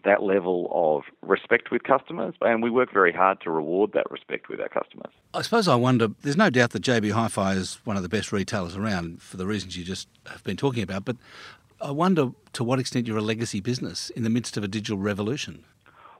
that 0.03 0.23
level 0.23 0.69
of 0.71 1.03
respect 1.21 1.71
with 1.71 1.83
customers, 1.83 2.35
and 2.41 2.61
we 2.61 2.69
work 2.69 2.91
very 2.91 3.13
hard 3.13 3.39
to 3.41 3.49
reward 3.49 3.91
that 3.93 4.09
respect 4.11 4.49
with 4.49 4.59
our 4.59 4.69
customers. 4.69 5.11
I 5.33 5.41
suppose 5.41 5.67
I 5.67 5.75
wonder, 5.75 6.09
there's 6.21 6.37
no 6.37 6.49
doubt 6.49 6.71
that 6.71 6.83
JB 6.83 7.11
Hi-Fi 7.11 7.53
is 7.53 7.79
one 7.85 7.95
of 7.95 8.03
the 8.03 8.09
best 8.09 8.31
retailers 8.31 8.75
around 8.75 9.21
for 9.21 9.37
the 9.37 9.45
reasons 9.47 9.77
you 9.77 9.83
just 9.83 10.07
have 10.27 10.43
been 10.43 10.57
talking 10.57 10.83
about, 10.83 11.05
but 11.05 11.15
I 11.81 11.91
wonder 11.91 12.31
to 12.53 12.63
what 12.63 12.79
extent 12.79 13.07
you're 13.07 13.17
a 13.17 13.21
legacy 13.21 13.59
business 13.59 14.09
in 14.11 14.23
the 14.23 14.29
midst 14.29 14.57
of 14.57 14.63
a 14.63 14.67
digital 14.67 14.97
revolution. 14.97 15.63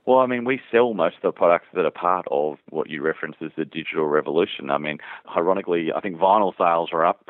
Well, 0.05 0.19
I 0.19 0.25
mean, 0.25 0.43
we 0.43 0.59
sell 0.69 0.93
most 0.93 1.15
of 1.17 1.21
the 1.21 1.31
products 1.31 1.67
that 1.73 1.85
are 1.85 1.91
part 1.91 2.25
of 2.29 2.57
what 2.69 2.89
you 2.89 3.01
reference 3.01 3.37
as 3.39 3.51
the 3.55 3.63
digital 3.63 4.05
revolution. 4.05 4.69
I 4.69 4.77
mean, 4.77 4.97
ironically, 5.37 5.93
I 5.93 6.01
think 6.01 6.17
vinyl 6.17 6.53
sales 6.57 6.89
are 6.91 7.05
up 7.05 7.29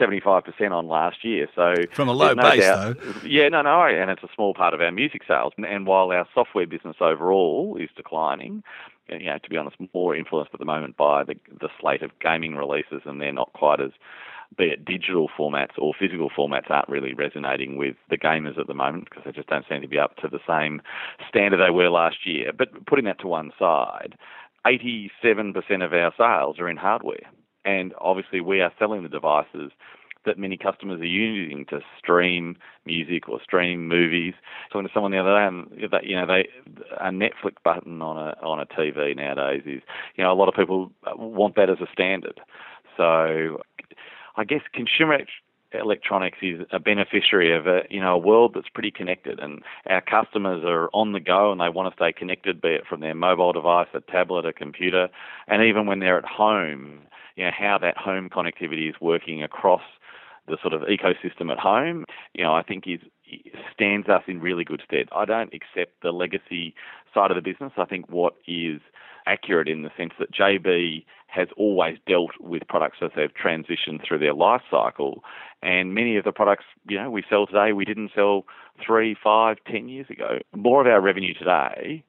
75% 0.00 0.70
on 0.72 0.88
last 0.88 1.24
year. 1.24 1.48
So 1.54 1.74
from 1.92 2.08
a 2.08 2.12
low 2.12 2.34
no 2.34 2.42
base, 2.42 2.60
doubt, 2.60 2.98
though. 3.00 3.28
Yeah, 3.28 3.48
no, 3.48 3.62
no, 3.62 3.84
and 3.84 4.10
it's 4.10 4.22
a 4.22 4.28
small 4.34 4.54
part 4.54 4.74
of 4.74 4.80
our 4.80 4.92
music 4.92 5.22
sales. 5.26 5.52
And 5.58 5.86
while 5.86 6.10
our 6.10 6.26
software 6.34 6.66
business 6.66 6.96
overall 7.00 7.76
is 7.80 7.90
declining, 7.96 8.62
you 9.08 9.26
know, 9.26 9.38
to 9.38 9.50
be 9.50 9.56
honest, 9.56 9.76
more 9.94 10.16
influenced 10.16 10.52
at 10.54 10.60
the 10.60 10.66
moment 10.66 10.96
by 10.96 11.24
the 11.24 11.34
the 11.60 11.68
slate 11.80 12.02
of 12.02 12.10
gaming 12.20 12.56
releases, 12.56 13.02
and 13.04 13.20
they're 13.20 13.32
not 13.32 13.52
quite 13.52 13.80
as 13.80 13.92
be 14.56 14.64
it 14.64 14.84
digital 14.84 15.28
formats 15.38 15.78
or 15.78 15.94
physical 15.98 16.30
formats 16.30 16.70
aren't 16.70 16.88
really 16.88 17.14
resonating 17.14 17.76
with 17.76 17.96
the 18.10 18.18
gamers 18.18 18.58
at 18.58 18.66
the 18.66 18.74
moment 18.74 19.08
because 19.08 19.24
they 19.24 19.32
just 19.32 19.48
don't 19.48 19.64
seem 19.68 19.80
to 19.80 19.88
be 19.88 19.98
up 19.98 20.16
to 20.16 20.28
the 20.28 20.40
same 20.46 20.82
standard 21.28 21.58
they 21.58 21.70
were 21.70 21.88
last 21.88 22.26
year. 22.26 22.52
But 22.56 22.86
putting 22.86 23.06
that 23.06 23.20
to 23.20 23.28
one 23.28 23.52
side, 23.58 24.14
87% 24.66 25.52
of 25.84 25.92
our 25.92 26.12
sales 26.16 26.58
are 26.58 26.68
in 26.68 26.76
hardware. 26.76 27.30
And 27.64 27.94
obviously, 28.00 28.40
we 28.40 28.60
are 28.60 28.72
selling 28.78 29.02
the 29.02 29.08
devices 29.08 29.72
that 30.24 30.38
many 30.38 30.56
customers 30.56 31.00
are 31.00 31.04
using 31.04 31.64
to 31.66 31.80
stream 31.98 32.56
music 32.86 33.28
or 33.28 33.40
stream 33.42 33.88
movies. 33.88 34.34
Talking 34.72 34.88
to 34.88 34.94
someone 34.94 35.12
the 35.12 35.18
other 35.18 35.34
day, 35.34 35.44
um, 35.44 35.68
and 35.72 35.92
you 36.04 36.16
know, 36.16 36.26
they 36.26 36.48
a 37.00 37.10
Netflix 37.10 37.54
button 37.64 38.02
on 38.02 38.16
a 38.16 38.36
on 38.44 38.60
a 38.60 38.66
TV 38.66 39.16
nowadays 39.16 39.62
is 39.66 39.82
you 40.16 40.24
know 40.24 40.32
a 40.32 40.34
lot 40.34 40.48
of 40.48 40.54
people 40.54 40.90
uh, 41.06 41.16
want 41.16 41.56
that 41.56 41.70
as 41.70 41.80
a 41.80 41.86
standard. 41.92 42.40
So 42.96 43.62
I 44.36 44.44
guess 44.44 44.60
consumer 44.72 45.18
electronics 45.72 46.38
is 46.42 46.60
a 46.70 46.78
beneficiary 46.78 47.56
of 47.56 47.66
a 47.66 47.82
you 47.90 48.00
know 48.00 48.14
a 48.14 48.18
world 48.18 48.52
that's 48.54 48.68
pretty 48.68 48.90
connected, 48.90 49.40
and 49.40 49.62
our 49.88 50.00
customers 50.00 50.62
are 50.64 50.88
on 50.92 51.12
the 51.12 51.20
go 51.20 51.50
and 51.50 51.60
they 51.60 51.68
want 51.68 51.92
to 51.92 51.96
stay 51.96 52.12
connected, 52.12 52.60
be 52.60 52.68
it 52.68 52.86
from 52.86 53.00
their 53.00 53.14
mobile 53.14 53.52
device, 53.52 53.88
a 53.94 54.00
tablet, 54.00 54.46
a 54.46 54.52
computer, 54.52 55.08
and 55.48 55.62
even 55.62 55.86
when 55.86 55.98
they're 55.98 56.18
at 56.18 56.24
home, 56.24 57.00
you 57.36 57.44
know 57.44 57.50
how 57.56 57.78
that 57.78 57.96
home 57.96 58.28
connectivity 58.28 58.88
is 58.88 58.96
working 59.00 59.42
across 59.42 59.82
the 60.48 60.58
sort 60.60 60.74
of 60.74 60.82
ecosystem 60.82 61.52
at 61.52 61.58
home, 61.58 62.04
you 62.34 62.42
know, 62.44 62.54
I 62.54 62.62
think 62.62 62.84
is 62.86 63.00
stands 63.72 64.08
us 64.08 64.22
in 64.26 64.40
really 64.40 64.64
good 64.64 64.82
stead. 64.84 65.08
I 65.14 65.24
don't 65.24 65.54
accept 65.54 66.02
the 66.02 66.10
legacy 66.10 66.74
side 67.14 67.30
of 67.30 67.36
the 67.36 67.40
business. 67.40 67.72
I 67.76 67.84
think 67.84 68.10
what 68.10 68.34
is 68.46 68.80
accurate 69.26 69.68
in 69.68 69.82
the 69.82 69.90
sense 69.96 70.12
that 70.18 70.32
JB 70.32 71.04
has 71.28 71.48
always 71.56 71.96
dealt 72.06 72.32
with 72.40 72.66
products 72.68 72.98
as 73.00 73.10
they've 73.16 73.32
transitioned 73.32 74.06
through 74.06 74.18
their 74.18 74.34
life 74.34 74.62
cycle. 74.70 75.24
And 75.62 75.94
many 75.94 76.16
of 76.16 76.24
the 76.24 76.32
products, 76.32 76.64
you 76.88 76.98
know, 76.98 77.10
we 77.10 77.24
sell 77.30 77.46
today, 77.46 77.72
we 77.72 77.84
didn't 77.84 78.10
sell 78.14 78.44
three, 78.84 79.16
five, 79.22 79.56
ten 79.70 79.88
years 79.88 80.10
ago. 80.10 80.38
More 80.54 80.80
of 80.80 80.86
our 80.86 81.00
revenue 81.00 81.32
today 81.32 82.04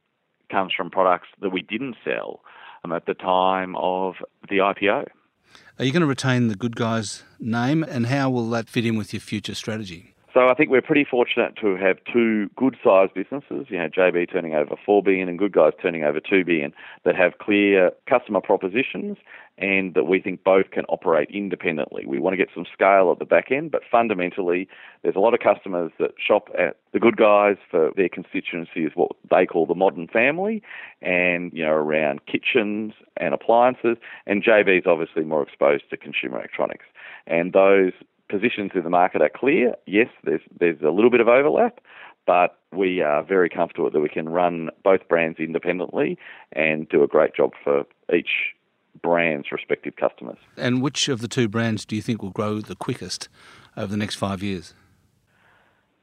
comes 0.51 0.74
from 0.75 0.89
products 0.89 1.27
that 1.42 1.51
we 1.51 1.62
didn't 1.62 1.96
sell 2.03 2.42
Um, 2.86 2.92
at 2.92 3.06
the 3.06 3.13
time 3.13 3.78
of 3.78 4.16
the 4.50 4.58
IPO. 4.58 5.08
Are 5.80 5.86
you 5.86 5.94
going 5.94 6.02
to 6.02 6.06
retain 6.06 6.50
the 6.50 6.56
Good 6.56 6.75
Guys 6.75 7.24
name, 7.40 7.82
and 7.82 8.08
how 8.08 8.30
will 8.30 8.50
that 8.50 8.68
fit 8.68 8.86
in 8.86 8.98
with 8.98 9.13
your 9.13 9.22
future 9.22 9.56
strategy? 9.56 10.12
So 10.34 10.50
I 10.50 10.56
think 10.56 10.72
we're 10.72 10.82
pretty 10.82 11.06
fortunate 11.06 11.56
to 11.62 11.75
have 11.75 11.98
two 12.12 12.50
good-sized 12.56 13.13
businesses, 13.13 13.68
you 13.70 13.78
know, 13.78 13.88
JB 13.88 14.32
turning 14.32 14.56
over 14.56 14.75
four 14.84 15.04
billion 15.04 15.30
and 15.30 15.38
Good 15.38 15.52
Guys 15.52 15.74
turning 15.80 16.04
over 16.04 16.20
two 16.20 16.44
billion, 16.44 16.74
that 17.06 17.16
have 17.16 17.38
clear 17.38 17.92
customer 18.10 18.42
propositions 18.42 19.18
and 19.60 19.94
that 19.94 20.06
we 20.06 20.20
think 20.20 20.44
both 20.44 20.72
can 20.72 20.86
operate 20.86 21.30
independently. 21.30 22.08
We 22.08 22.18
want 22.18 22.34
to 22.34 22.38
get 22.38 22.50
some 22.52 22.66
scale 22.74 23.12
at 23.12 23.20
the 23.20 23.25
back 23.25 23.52
end, 23.52 23.70
but 23.70 23.84
fundamentally, 23.92 24.68
there's 25.04 25.16
a 25.16 25.20
lot 25.20 25.36
of 25.36 25.40
customers 25.40 25.92
that 26.00 26.12
shop 26.18 26.50
at 26.58 26.78
the 26.94 27.00
Good 27.00 27.18
Guys 27.18 27.58
for 27.70 27.92
their 27.96 28.10
constituency 28.10 28.86
is 28.86 28.94
what 28.96 29.12
they 29.30 29.46
call 29.46 29.68
the 29.68 29.75
modern 29.75 30.08
family, 30.08 30.63
and 31.04 31.54
you 31.54 31.63
know 31.63 31.74
around 31.74 32.25
kitchens 32.25 32.94
and 33.18 33.36
appliances. 33.36 33.98
And 34.25 34.44
JB 34.44 34.80
is 34.80 34.86
obviously 34.88 35.24
more 35.24 35.44
exposed 35.44 35.84
to 35.92 35.98
consumer 35.98 36.40
electronics, 36.40 36.86
and 37.28 37.54
those 37.54 37.94
positions 38.30 38.72
in 38.75 38.84
the 38.84 38.89
market 38.89 39.22
are 39.22 39.32
clear. 39.34 39.75
Yes, 39.86 40.08
there's 40.24 40.42
there's 40.60 40.82
a 40.82 40.89
little 40.89 41.10
bit 41.10 41.22
of 41.22 41.27
overlap, 41.27 41.80
but 42.25 42.58
we 42.72 43.01
are 43.01 43.24
very 43.24 43.50
comfortable 43.50 43.89
that 43.89 44.00
we 44.00 44.10
can 44.10 44.30
run 44.30 44.70
both 44.84 45.08
brands 45.08 45.39
independently 45.39 46.18
and 46.51 46.88
do 46.89 47.03
a 47.03 47.08
great 47.08 47.36
job 47.36 47.51
for 47.63 47.84
each 48.13 48.53
brand's 49.01 49.51
respective 49.51 49.96
customers. 49.96 50.38
And 50.58 50.82
which 50.82 51.10
of 51.10 51.22
the 51.22 51.27
two 51.27 51.48
brands 51.48 51.86
do 51.86 51.96
you 51.96 52.01
think 52.01 52.22
will 52.22 52.32
grow 52.32 52.62
the 52.62 52.75
quickest 52.75 53.27
over 53.75 53.88
the 53.88 53.98
next 53.98 54.15
five 54.15 54.44
years? 54.44 54.74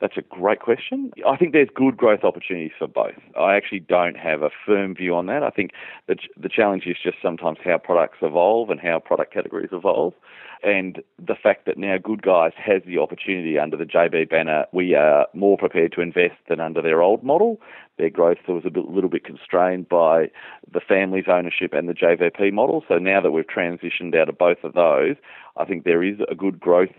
That's 0.00 0.16
a 0.16 0.22
great 0.22 0.60
question. 0.60 1.12
I 1.28 1.36
think 1.36 1.52
there's 1.52 1.68
good 1.74 1.96
growth 1.96 2.24
opportunities 2.24 2.72
for 2.78 2.86
both. 2.86 3.18
I 3.38 3.54
actually 3.54 3.80
don't 3.80 4.16
have 4.16 4.42
a 4.42 4.48
firm 4.66 4.94
view 4.94 5.14
on 5.14 5.26
that. 5.26 5.42
I 5.42 5.50
think 5.50 5.72
the, 6.08 6.16
the 6.38 6.48
challenge 6.48 6.86
is 6.86 6.96
just 7.02 7.18
sometimes 7.22 7.58
how 7.62 7.76
products 7.76 8.18
evolve 8.22 8.70
and 8.70 8.80
how 8.80 8.98
product 8.98 9.34
categories 9.34 9.68
evolve. 9.72 10.14
And 10.62 11.02
the 11.18 11.34
fact 11.34 11.64
that 11.66 11.78
now 11.78 11.96
Good 11.98 12.22
Guys 12.22 12.52
has 12.56 12.82
the 12.86 12.98
opportunity 12.98 13.58
under 13.58 13.76
the 13.76 13.84
JB 13.84 14.28
banner, 14.28 14.66
we 14.72 14.94
are 14.94 15.26
more 15.34 15.56
prepared 15.56 15.92
to 15.92 16.02
invest 16.02 16.36
than 16.48 16.60
under 16.60 16.82
their 16.82 17.02
old 17.02 17.22
model. 17.22 17.60
Their 17.98 18.10
growth 18.10 18.38
was 18.48 18.64
a 18.66 18.70
bit, 18.70 18.88
little 18.88 19.10
bit 19.10 19.24
constrained 19.24 19.88
by 19.88 20.30
the 20.70 20.80
family's 20.80 21.28
ownership 21.28 21.72
and 21.72 21.88
the 21.88 21.94
JVP 21.94 22.52
model. 22.52 22.84
So 22.88 22.98
now 22.98 23.20
that 23.20 23.30
we've 23.30 23.46
transitioned 23.46 24.14
out 24.14 24.28
of 24.28 24.38
both 24.38 24.62
of 24.62 24.74
those, 24.74 25.16
I 25.56 25.64
think 25.64 25.84
there 25.84 26.02
is 26.02 26.18
a 26.30 26.34
good 26.34 26.60
growth 26.60 26.90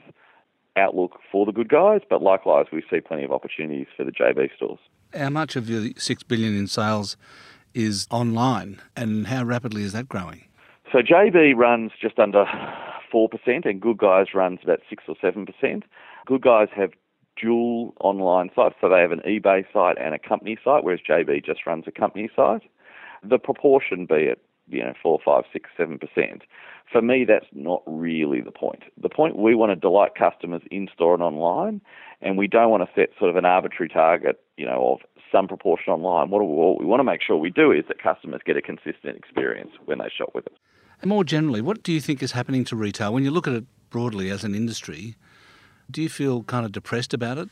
outlook 0.76 1.20
for 1.32 1.46
the 1.46 1.52
good 1.52 1.70
guys, 1.70 2.02
but 2.10 2.22
likewise, 2.22 2.68
we 2.72 2.84
see 2.90 3.02
plenty 3.02 3.24
of 3.24 3.32
opportunities 3.32 3.88
for 3.96 4.04
the 4.04 4.12
JB 4.12 4.56
stores. 4.56 4.80
How 5.14 5.30
much 5.30 5.56
of 5.56 5.70
your 5.70 5.90
six 5.98 6.24
billion 6.24 6.58
in 6.58 6.68
sales 6.68 7.18
is 7.74 8.08
online, 8.12 8.82
and 8.96 9.28
how 9.28 9.44
rapidly 9.44 9.84
is 9.84 9.94
that 9.94 10.08
growing? 10.08 10.46
So 10.92 11.00
JB 11.00 11.56
runs 11.56 11.92
just 12.02 12.20
under 12.20 12.46
four 13.12 13.30
percent, 13.30 13.66
and 13.66 13.82
Good 13.82 13.98
Guys 13.98 14.28
runs 14.34 14.60
about 14.64 14.80
six 14.90 15.04
or 15.08 15.16
seven 15.22 15.46
percent. 15.46 15.84
Good 16.26 16.42
Guys 16.42 16.68
have 16.76 16.92
dual 17.42 17.94
online 18.02 18.50
sites, 18.56 18.76
so 18.82 18.90
they 18.90 19.00
have 19.02 19.12
an 19.12 19.22
eBay 19.28 19.64
site 19.74 19.98
and 20.00 20.14
a 20.14 20.20
company 20.20 20.58
site, 20.64 20.84
whereas 20.84 21.00
JB 21.08 21.46
just 21.46 21.66
runs 21.66 21.86
a 21.88 21.92
company 21.92 22.30
site. 22.36 22.64
The 23.24 23.38
proportion, 23.38 24.06
be 24.06 24.16
it 24.16 24.42
you 24.68 24.84
know 24.84 24.94
four, 25.02 25.20
five, 25.24 25.44
six, 25.52 25.70
seven 25.78 26.00
percent, 26.00 26.44
for 26.92 27.02
me 27.02 27.26
that's 27.26 27.46
not 27.54 27.84
really 27.86 28.42
the 28.42 28.52
point. 28.52 28.84
The 29.02 29.10
point 29.10 29.38
we 29.38 29.56
want 29.56 29.72
to 29.72 29.76
delight 29.76 30.12
customers 30.18 30.62
in 30.72 30.88
store 30.94 31.14
and 31.14 31.24
online, 31.24 31.82
and 32.22 32.38
we 32.38 32.48
don't 32.48 32.70
want 32.70 32.84
to 32.84 32.90
set 33.00 33.10
sort 33.18 33.30
of 33.30 33.36
an 33.36 33.46
arbitrary 33.46 33.90
target, 33.90 34.40
you 34.58 34.66
know, 34.66 34.94
of 34.94 35.08
some 35.32 35.48
proportion 35.48 35.94
online. 35.94 36.30
What, 36.30 36.42
we 36.80 36.86
want 36.86 37.00
to 37.00 37.04
make 37.04 37.22
sure 37.26 37.38
we 37.38 37.50
do 37.50 37.72
is 37.72 37.86
that 37.88 38.02
customers 38.02 38.42
get 38.46 38.58
a 38.58 38.62
consistent 38.62 39.16
experience 39.18 39.72
when 39.86 40.00
they 40.00 40.10
shop 40.16 40.32
with 40.36 40.48
us. 40.48 40.54
And 41.02 41.10
more 41.10 41.24
generally, 41.24 41.62
what 41.62 41.84
do 41.84 41.92
you 41.92 42.02
think 42.02 42.22
is 42.22 42.34
happening 42.34 42.64
to 42.66 42.76
retail 42.76 43.14
when 43.14 43.24
you 43.24 43.32
look 43.32 43.48
at 43.48 43.54
it 43.54 43.66
broadly 43.90 44.30
as 44.30 44.44
an 44.44 44.54
industry? 44.54 45.16
Do 45.90 46.02
you 46.02 46.10
feel 46.10 46.44
kind 46.44 46.66
of 46.66 46.72
depressed 46.72 47.14
about 47.14 47.38
it, 47.38 47.50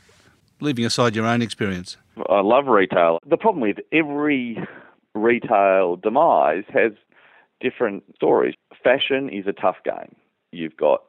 leaving 0.60 0.84
aside 0.84 1.16
your 1.16 1.26
own 1.26 1.42
experience? 1.42 1.96
I 2.28 2.40
love 2.42 2.66
retail. 2.66 3.18
The 3.26 3.36
problem 3.36 3.60
with 3.60 3.78
every 3.92 4.56
retail 5.14 5.96
demise 5.96 6.64
has 6.72 6.92
different 7.60 8.04
stories. 8.14 8.54
Fashion 8.82 9.28
is 9.28 9.46
a 9.46 9.52
tough 9.52 9.76
game. 9.84 10.14
You've 10.52 10.76
got 10.76 11.02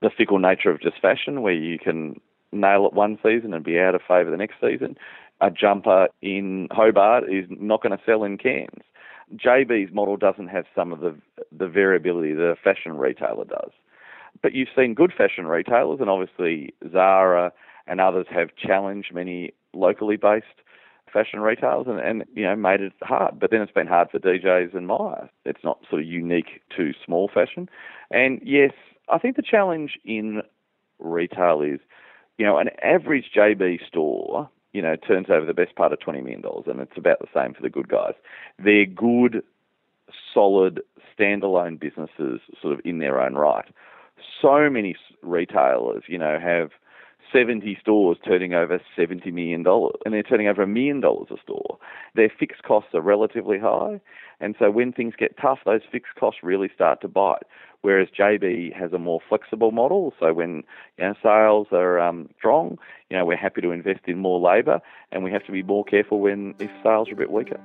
the 0.00 0.10
fickle 0.10 0.38
nature 0.38 0.70
of 0.70 0.80
just 0.80 1.00
fashion, 1.00 1.42
where 1.42 1.52
you 1.52 1.78
can 1.78 2.20
nail 2.50 2.86
it 2.86 2.92
one 2.92 3.18
season 3.22 3.54
and 3.54 3.64
be 3.64 3.78
out 3.78 3.94
of 3.94 4.02
favour 4.06 4.30
the 4.30 4.36
next 4.36 4.56
season. 4.60 4.96
A 5.40 5.50
jumper 5.50 6.08
in 6.20 6.68
Hobart 6.70 7.24
is 7.32 7.46
not 7.48 7.82
going 7.82 7.96
to 7.96 8.04
sell 8.04 8.24
in 8.24 8.38
Cairns. 8.38 8.82
JB's 9.34 9.92
model 9.92 10.16
doesn't 10.16 10.48
have 10.48 10.66
some 10.74 10.92
of 10.92 11.00
the 11.00 11.16
the 11.56 11.68
variability 11.68 12.34
that 12.34 12.44
a 12.44 12.56
fashion 12.56 12.96
retailer 12.98 13.44
does. 13.44 13.70
But 14.42 14.52
you've 14.54 14.68
seen 14.76 14.94
good 14.94 15.12
fashion 15.16 15.46
retailers, 15.46 16.00
and 16.00 16.10
obviously 16.10 16.74
Zara 16.90 17.52
and 17.86 18.00
others 18.00 18.26
have 18.30 18.50
challenged 18.56 19.14
many 19.14 19.52
locally 19.72 20.16
based 20.16 20.46
fashion 21.12 21.40
retailers 21.40 21.86
and, 21.88 22.00
and 22.00 22.24
you 22.34 22.44
know 22.44 22.56
made 22.56 22.80
it 22.80 22.92
hard. 23.02 23.38
But 23.38 23.50
then 23.50 23.60
it's 23.60 23.72
been 23.72 23.86
hard 23.86 24.10
for 24.10 24.18
DJs 24.18 24.74
and 24.74 24.86
Myer. 24.86 25.28
It's 25.44 25.62
not 25.64 25.80
sort 25.88 26.02
of 26.02 26.08
unique 26.08 26.62
to 26.76 26.92
small 27.04 27.30
fashion. 27.32 27.68
And 28.10 28.40
yes, 28.44 28.72
I 29.08 29.18
think 29.18 29.36
the 29.36 29.42
challenge 29.42 29.98
in 30.04 30.42
retail 30.98 31.62
is, 31.62 31.80
you 32.38 32.46
know, 32.46 32.58
an 32.58 32.70
average 32.82 33.30
JB 33.36 33.86
store, 33.86 34.48
you 34.72 34.82
know, 34.82 34.96
turns 34.96 35.26
over 35.30 35.46
the 35.46 35.54
best 35.54 35.74
part 35.76 35.92
of 35.92 36.00
twenty 36.00 36.20
million 36.20 36.40
dollars, 36.40 36.64
and 36.66 36.80
it's 36.80 36.96
about 36.96 37.18
the 37.20 37.28
same 37.34 37.54
for 37.54 37.62
the 37.62 37.70
good 37.70 37.88
guys. 37.88 38.14
They're 38.58 38.86
good, 38.86 39.42
solid, 40.32 40.80
standalone 41.18 41.78
businesses, 41.78 42.40
sort 42.60 42.74
of 42.74 42.80
in 42.84 42.98
their 42.98 43.20
own 43.20 43.34
right 43.34 43.66
so 44.40 44.68
many 44.70 44.96
retailers, 45.22 46.04
you 46.06 46.18
know, 46.18 46.38
have 46.40 46.70
70 47.32 47.78
stores 47.80 48.18
turning 48.24 48.54
over 48.54 48.80
$70 48.96 49.32
million 49.32 49.64
and 50.04 50.14
they're 50.14 50.22
turning 50.22 50.48
over 50.48 50.62
a 50.62 50.66
million 50.66 51.00
dollars 51.00 51.28
a 51.30 51.36
store. 51.42 51.78
Their 52.14 52.30
fixed 52.38 52.62
costs 52.62 52.90
are 52.94 53.00
relatively 53.00 53.58
high. 53.58 54.00
And 54.40 54.54
so 54.58 54.70
when 54.70 54.92
things 54.92 55.14
get 55.16 55.36
tough, 55.40 55.60
those 55.64 55.80
fixed 55.90 56.14
costs 56.18 56.40
really 56.42 56.70
start 56.74 57.00
to 57.02 57.08
bite. 57.08 57.44
Whereas 57.80 58.08
JB 58.16 58.74
has 58.74 58.92
a 58.92 58.98
more 58.98 59.20
flexible 59.28 59.72
model. 59.72 60.12
So 60.20 60.32
when 60.32 60.62
you 60.98 61.04
know, 61.04 61.14
sales 61.22 61.68
are 61.72 61.98
um, 61.98 62.28
strong, 62.38 62.78
you 63.10 63.16
know, 63.16 63.24
we're 63.24 63.36
happy 63.36 63.60
to 63.60 63.70
invest 63.70 64.00
in 64.06 64.18
more 64.18 64.38
labour 64.40 64.80
and 65.10 65.24
we 65.24 65.32
have 65.32 65.44
to 65.46 65.52
be 65.52 65.62
more 65.62 65.84
careful 65.84 66.20
when 66.20 66.54
if 66.58 66.70
sales 66.82 67.08
are 67.08 67.14
a 67.14 67.16
bit 67.16 67.30
weaker. 67.30 67.58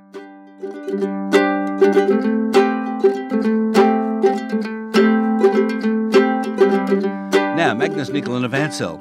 Now, 7.68 7.74
Magnus 7.74 8.08
Nicolin 8.08 8.46
of 8.46 8.54
Ansell. 8.54 8.98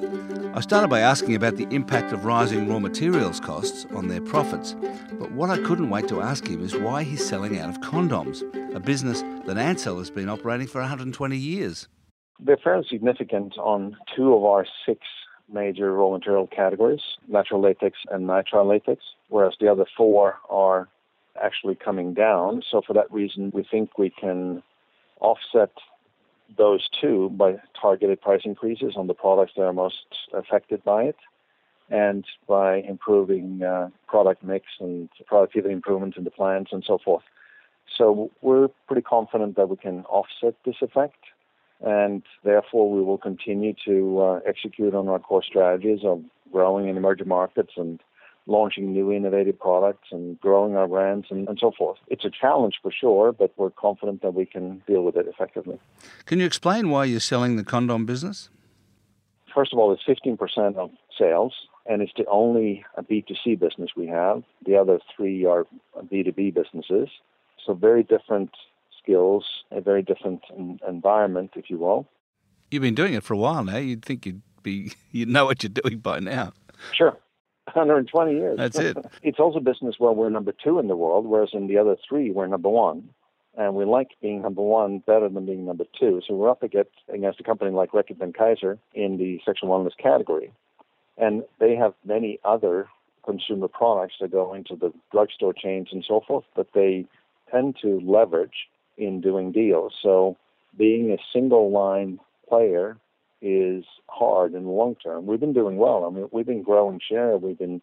I 0.54 0.60
started 0.60 0.90
by 0.90 1.00
asking 1.00 1.36
about 1.36 1.56
the 1.56 1.74
impact 1.74 2.12
of 2.12 2.26
rising 2.26 2.68
raw 2.68 2.80
materials 2.80 3.40
costs 3.40 3.86
on 3.96 4.10
their 4.10 4.20
profits. 4.20 4.76
But 5.14 5.32
what 5.32 5.50
I 5.50 5.58
couldn't 5.60 5.90
wait 5.90 6.10
to 6.10 6.20
ask 6.20 6.46
him 6.46 6.62
is 6.62 6.76
why 6.76 7.04
he's 7.04 7.26
selling 7.26 7.58
out 7.60 7.70
of 7.70 7.80
condoms, 7.80 8.44
a 8.76 8.82
business 8.82 9.24
that 9.46 9.58
Ansell 9.58 10.00
has 10.00 10.12
been 10.12 10.28
operating 10.28 10.68
for 10.68 10.82
120 10.82 11.38
years. 11.38 11.88
They're 12.42 12.58
fairly 12.62 12.86
significant 12.90 13.58
on 13.58 13.96
two 14.14 14.34
of 14.34 14.44
our 14.44 14.66
six 14.86 15.00
major 15.50 15.94
raw 15.94 16.12
material 16.12 16.48
categories, 16.48 17.00
natural 17.30 17.62
latex 17.62 17.98
and 18.12 18.28
nitrile 18.28 18.68
latex, 18.68 19.02
whereas 19.30 19.54
the 19.62 19.70
other 19.70 19.86
four 19.96 20.40
are 20.50 20.90
actually 21.42 21.76
coming 21.76 22.14
down. 22.14 22.64
So 22.70 22.82
for 22.86 22.92
that 22.96 23.10
reason, 23.14 23.50
we 23.54 23.64
think 23.72 23.98
we 23.98 24.10
can 24.10 24.62
offset 25.22 25.72
those 26.56 26.88
two 27.02 27.30
by 27.32 27.56
targeted 27.80 28.22
price 28.22 28.42
increases 28.46 28.94
on 28.96 29.08
the 29.08 29.14
products 29.14 29.54
that 29.58 29.64
are 29.64 29.74
most 29.74 30.06
affected 30.34 30.84
by 30.84 31.04
it 31.04 31.18
and 31.90 32.26
by 32.48 32.78
improving 32.78 33.64
uh, 33.64 33.90
product 34.08 34.44
mix 34.44 34.66
and 34.80 35.10
productivity 35.26 35.74
improvements 35.74 36.18
in 36.18 36.24
the 36.24 36.32
plants 36.32 36.72
and 36.74 36.84
so 36.86 36.98
forth. 36.98 37.24
So 37.98 38.32
we're 38.42 38.68
pretty 38.88 39.02
confident 39.02 39.56
that 39.56 39.70
we 39.70 39.78
can 39.78 40.04
offset 40.06 40.56
this 40.66 40.76
effect, 40.82 41.24
and 41.82 42.22
therefore 42.44 42.92
we 42.92 43.02
will 43.02 43.18
continue 43.18 43.74
to 43.86 44.20
uh, 44.20 44.40
execute 44.46 44.94
on 44.94 45.08
our 45.08 45.20
core 45.20 45.44
strategies 45.44 46.02
of 46.04 46.22
growing 46.52 46.90
in 46.90 46.98
emerging 46.98 47.28
markets 47.30 47.74
and 47.78 48.02
launching 48.48 48.92
new 48.92 49.12
innovative 49.12 49.60
products 49.60 50.08
and 50.12 50.40
growing 50.40 50.76
our 50.76 50.88
brands 50.88 51.28
and, 51.30 51.48
and 51.48 51.60
so 51.60 51.72
forth. 51.78 51.98
It's 52.08 52.26
a 52.26 52.30
challenge 52.30 52.76
for 52.82 52.92
sure, 52.92 53.32
but 53.32 53.52
we're 53.58 53.70
confident 53.70 54.22
that 54.22 54.34
we 54.34 54.46
can 54.46 54.82
deal 54.88 55.04
with 55.04 55.16
it 55.16 55.28
effectively. 55.28 55.80
Can 56.26 56.40
you 56.40 56.46
explain 56.46 56.90
why 56.90 57.06
you're 57.06 57.20
selling 57.20 57.58
the 57.58 57.64
condom 57.64 58.06
business? 58.06 58.50
First 59.54 59.74
of 59.74 59.80
all, 59.80 59.92
it's 59.92 60.04
15% 60.06 60.76
of 60.76 60.92
sales, 61.18 61.54
and 61.86 62.02
it's 62.02 62.12
the 62.16 62.26
only 62.28 62.86
uh, 62.98 63.02
B2C 63.02 63.60
business 63.60 63.92
we 63.96 64.08
have. 64.08 64.44
The 64.66 64.76
other 64.76 65.00
three 65.16 65.46
are 65.46 65.66
B2B 65.98 66.54
businesses. 66.54 67.10
So, 67.66 67.74
very 67.74 68.04
different 68.04 68.52
skills, 69.02 69.46
a 69.72 69.82
very 69.82 70.04
different 70.04 70.42
environment, 70.88 71.52
if 71.56 71.70
you 71.70 71.78
will. 71.78 72.08
You've 72.72 72.84
been 72.84 72.96
doing 72.96 73.14
it 73.14 73.24
for 73.24 73.34
a 73.34 73.38
while 73.38 73.64
now. 73.64 73.78
You'd 73.78 74.06
think 74.06 74.26
you'd 74.26 74.42
be, 74.64 74.92
you'd 75.12 75.30
know 75.30 75.46
what 75.46 75.64
you're 75.64 75.70
doing 75.70 76.00
by 76.00 76.20
now. 76.20 76.54
Sure. 76.94 77.18
120 77.74 78.34
years. 78.34 78.58
That's 78.58 78.80
it. 78.80 78.98
it's 79.22 79.40
also 79.40 79.60
business 79.60 79.96
where 79.98 80.12
we're 80.12 80.30
number 80.30 80.52
two 80.52 80.80
in 80.80 80.88
the 80.88 80.96
world, 80.96 81.26
whereas 81.26 81.50
in 81.54 81.68
the 81.68 81.78
other 81.78 81.96
three, 82.08 82.32
we're 82.32 82.48
number 82.48 82.70
one. 82.70 83.10
And 83.58 83.74
we 83.74 83.86
like 83.86 84.10
being 84.22 84.44
number 84.44 84.62
one 84.62 85.00
better 85.00 85.28
than 85.30 85.46
being 85.46 85.66
number 85.66 85.86
two. 86.00 86.22
So 86.28 86.36
we're 86.36 86.50
up 86.50 86.62
against, 86.62 86.92
against 87.12 87.40
a 87.40 87.44
company 87.44 87.72
like 87.72 87.92
Reckitt 87.92 88.18
Benckiser 88.18 88.78
in 88.94 89.18
the 89.18 89.42
sexual 89.44 89.70
wellness 89.70 89.98
category. 89.98 90.54
And 91.18 91.44
they 91.60 91.76
have 91.76 91.94
many 92.06 92.40
other 92.46 92.88
consumer 93.26 93.68
products 93.68 94.16
that 94.22 94.32
go 94.32 94.54
into 94.54 94.76
the 94.76 94.94
drugstore 95.12 95.54
chains 95.54 95.90
and 95.92 96.06
so 96.08 96.22
forth 96.26 96.46
that 96.56 96.74
they 96.74 97.06
tend 97.52 97.78
to 97.82 98.00
leverage 98.06 98.68
in 98.98 99.22
doing 99.22 99.52
deals. 99.52 99.94
So 100.02 100.38
being 100.78 101.12
a 101.12 101.18
single 101.34 101.72
line 101.72 102.20
player 102.48 102.98
is 103.42 103.84
hard 104.10 104.54
in 104.54 104.64
the 104.64 104.70
long 104.70 104.96
term. 104.96 105.26
We've 105.26 105.40
been 105.40 105.54
doing 105.54 105.78
well. 105.78 106.06
I 106.06 106.10
mean, 106.16 106.28
we've 106.32 106.46
been 106.46 106.64
growing 106.64 107.00
share. 107.08 107.38
We've 107.38 107.58
been 107.58 107.82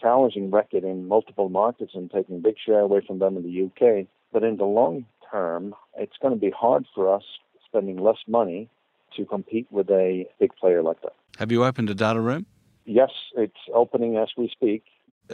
challenging 0.00 0.50
Reckitt 0.50 0.84
in 0.84 1.06
multiple 1.06 1.48
markets 1.48 1.92
and 1.94 2.10
taking 2.10 2.40
big 2.40 2.56
share 2.64 2.80
away 2.80 3.02
from 3.06 3.18
them 3.18 3.36
in 3.36 3.42
the 3.42 3.64
UK. 3.64 4.06
But 4.32 4.44
in 4.44 4.56
the 4.56 4.64
long 4.64 5.06
term, 5.30 5.74
it's 5.96 6.16
going 6.20 6.34
to 6.34 6.40
be 6.40 6.50
hard 6.50 6.86
for 6.94 7.14
us 7.14 7.22
spending 7.64 7.98
less 7.98 8.18
money 8.26 8.68
to 9.16 9.24
compete 9.24 9.66
with 9.70 9.90
a 9.90 10.26
big 10.38 10.54
player 10.56 10.82
like 10.82 11.00
that. 11.02 11.14
Have 11.38 11.52
you 11.52 11.64
opened 11.64 11.90
a 11.90 11.94
data 11.94 12.20
room? 12.20 12.46
Yes, 12.84 13.10
it's 13.36 13.58
opening 13.74 14.16
as 14.16 14.30
we 14.36 14.48
speak. 14.48 14.84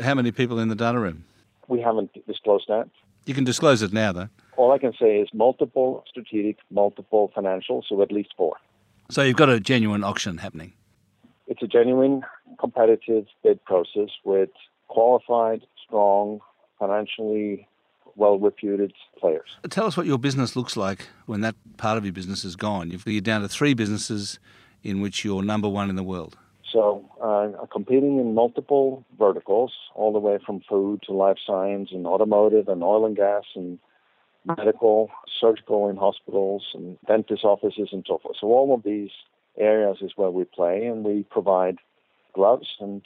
How 0.02 0.14
many 0.14 0.32
people 0.32 0.58
in 0.58 0.68
the 0.68 0.74
data 0.74 0.98
room? 0.98 1.24
We 1.68 1.80
haven't 1.80 2.10
disclosed 2.26 2.66
that. 2.68 2.88
You 3.24 3.34
can 3.34 3.44
disclose 3.44 3.82
it 3.82 3.92
now, 3.92 4.12
though. 4.12 4.28
All 4.56 4.72
I 4.72 4.78
can 4.78 4.92
say 4.98 5.16
is 5.18 5.28
multiple 5.32 6.04
strategic, 6.08 6.58
multiple 6.70 7.30
financial, 7.34 7.84
so 7.88 8.00
at 8.02 8.12
least 8.12 8.34
four. 8.36 8.56
So 9.10 9.22
you've 9.22 9.36
got 9.36 9.48
a 9.48 9.60
genuine 9.60 10.02
auction 10.02 10.38
happening. 10.38 10.72
It's 11.46 11.62
a 11.62 11.66
genuine 11.66 12.22
competitive 12.58 13.26
bid 13.42 13.64
process 13.64 14.10
with 14.24 14.50
qualified, 14.88 15.62
strong, 15.86 16.40
financially 16.78 17.68
well 18.16 18.38
reputed 18.38 18.92
players. 19.18 19.56
Tell 19.70 19.86
us 19.86 19.96
what 19.96 20.06
your 20.06 20.18
business 20.18 20.56
looks 20.56 20.76
like 20.76 21.08
when 21.26 21.42
that 21.42 21.54
part 21.76 21.98
of 21.98 22.04
your 22.04 22.12
business 22.12 22.44
is 22.44 22.56
gone. 22.56 22.90
You're 23.04 23.20
down 23.20 23.42
to 23.42 23.48
three 23.48 23.74
businesses 23.74 24.38
in 24.82 25.00
which 25.00 25.24
you're 25.24 25.42
number 25.42 25.68
one 25.68 25.90
in 25.90 25.96
the 25.96 26.02
world. 26.02 26.36
So, 26.72 27.08
uh, 27.22 27.66
competing 27.66 28.18
in 28.18 28.34
multiple 28.34 29.04
verticals, 29.18 29.72
all 29.94 30.12
the 30.12 30.18
way 30.18 30.38
from 30.44 30.60
food 30.68 31.00
to 31.06 31.12
life 31.12 31.38
science 31.46 31.90
and 31.92 32.06
automotive 32.06 32.68
and 32.68 32.82
oil 32.82 33.06
and 33.06 33.16
gas 33.16 33.44
and 33.54 33.78
medical, 34.46 35.10
surgical 35.40 35.88
in 35.88 35.96
hospitals 35.96 36.64
and 36.74 36.96
dentist 37.06 37.44
offices 37.44 37.88
and 37.92 38.04
so 38.06 38.18
forth. 38.18 38.36
So 38.40 38.48
all 38.48 38.74
of 38.74 38.82
these 38.82 39.10
areas 39.58 39.98
is 40.00 40.12
where 40.16 40.30
we 40.30 40.44
play, 40.44 40.86
and 40.86 41.04
we 41.04 41.24
provide 41.30 41.78
gloves 42.34 42.68
and 42.80 43.02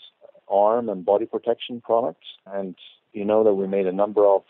arm 0.48 0.88
and 0.88 1.04
body 1.04 1.26
protection 1.26 1.80
products. 1.80 2.26
And 2.46 2.74
you 3.12 3.24
know 3.24 3.44
that 3.44 3.54
we 3.54 3.66
made 3.66 3.86
a 3.86 3.92
number 3.92 4.26
of 4.26 4.42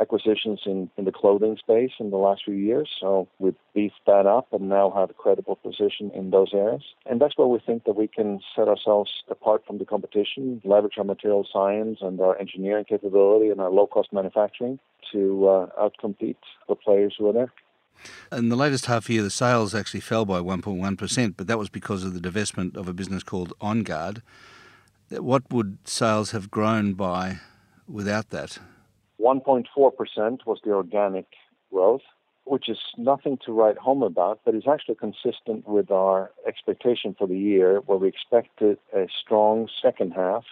acquisitions 0.00 0.60
in, 0.66 0.90
in 0.96 1.04
the 1.04 1.12
clothing 1.12 1.56
space 1.56 1.92
in 1.98 2.10
the 2.10 2.16
last 2.16 2.42
few 2.44 2.54
years. 2.54 2.88
So 3.00 3.28
we've 3.38 3.54
beefed 3.74 4.00
that 4.06 4.26
up 4.26 4.52
and 4.52 4.68
now 4.68 4.90
have 4.94 5.10
a 5.10 5.14
credible 5.14 5.56
position 5.56 6.10
in 6.14 6.30
those 6.30 6.52
areas. 6.54 6.82
And 7.06 7.20
that's 7.20 7.36
where 7.36 7.46
we 7.46 7.58
think 7.58 7.84
that 7.84 7.96
we 7.96 8.08
can 8.08 8.40
set 8.54 8.68
ourselves 8.68 9.10
apart 9.28 9.64
from 9.66 9.78
the 9.78 9.84
competition, 9.84 10.60
leverage 10.64 10.98
our 10.98 11.04
material 11.04 11.46
science 11.52 11.98
and 12.00 12.20
our 12.20 12.38
engineering 12.38 12.84
capability 12.84 13.50
and 13.50 13.60
our 13.60 13.70
low 13.70 13.86
cost 13.86 14.12
manufacturing 14.12 14.78
to 15.12 15.48
uh, 15.48 15.66
outcompete 15.80 16.36
the 16.68 16.74
players 16.74 17.14
who 17.18 17.28
are 17.28 17.32
there. 17.32 17.52
In 18.30 18.48
the 18.48 18.56
latest 18.56 18.86
half 18.86 19.10
year, 19.10 19.22
the 19.22 19.30
sales 19.30 19.74
actually 19.74 20.00
fell 20.00 20.24
by 20.24 20.38
1.1%, 20.38 21.34
but 21.36 21.46
that 21.48 21.58
was 21.58 21.68
because 21.68 22.04
of 22.04 22.14
the 22.14 22.20
divestment 22.20 22.76
of 22.76 22.86
a 22.86 22.92
business 22.92 23.22
called 23.22 23.52
OnGuard. 23.60 24.22
What 25.10 25.50
would 25.50 25.78
sales 25.84 26.32
have 26.32 26.50
grown 26.50 26.92
by 26.92 27.40
without 27.88 28.30
that? 28.30 28.58
1.4% 29.20 30.46
was 30.46 30.60
the 30.64 30.70
organic 30.70 31.26
growth, 31.72 32.02
which 32.44 32.68
is 32.68 32.78
nothing 32.96 33.38
to 33.44 33.52
write 33.52 33.76
home 33.76 34.02
about, 34.02 34.40
but 34.44 34.54
is 34.54 34.68
actually 34.70 34.94
consistent 34.94 35.66
with 35.68 35.90
our 35.90 36.30
expectation 36.46 37.14
for 37.18 37.26
the 37.26 37.38
year, 37.38 37.80
where 37.80 37.98
we 37.98 38.08
expected 38.08 38.78
a 38.94 39.06
strong 39.20 39.68
second 39.82 40.12
half, 40.12 40.44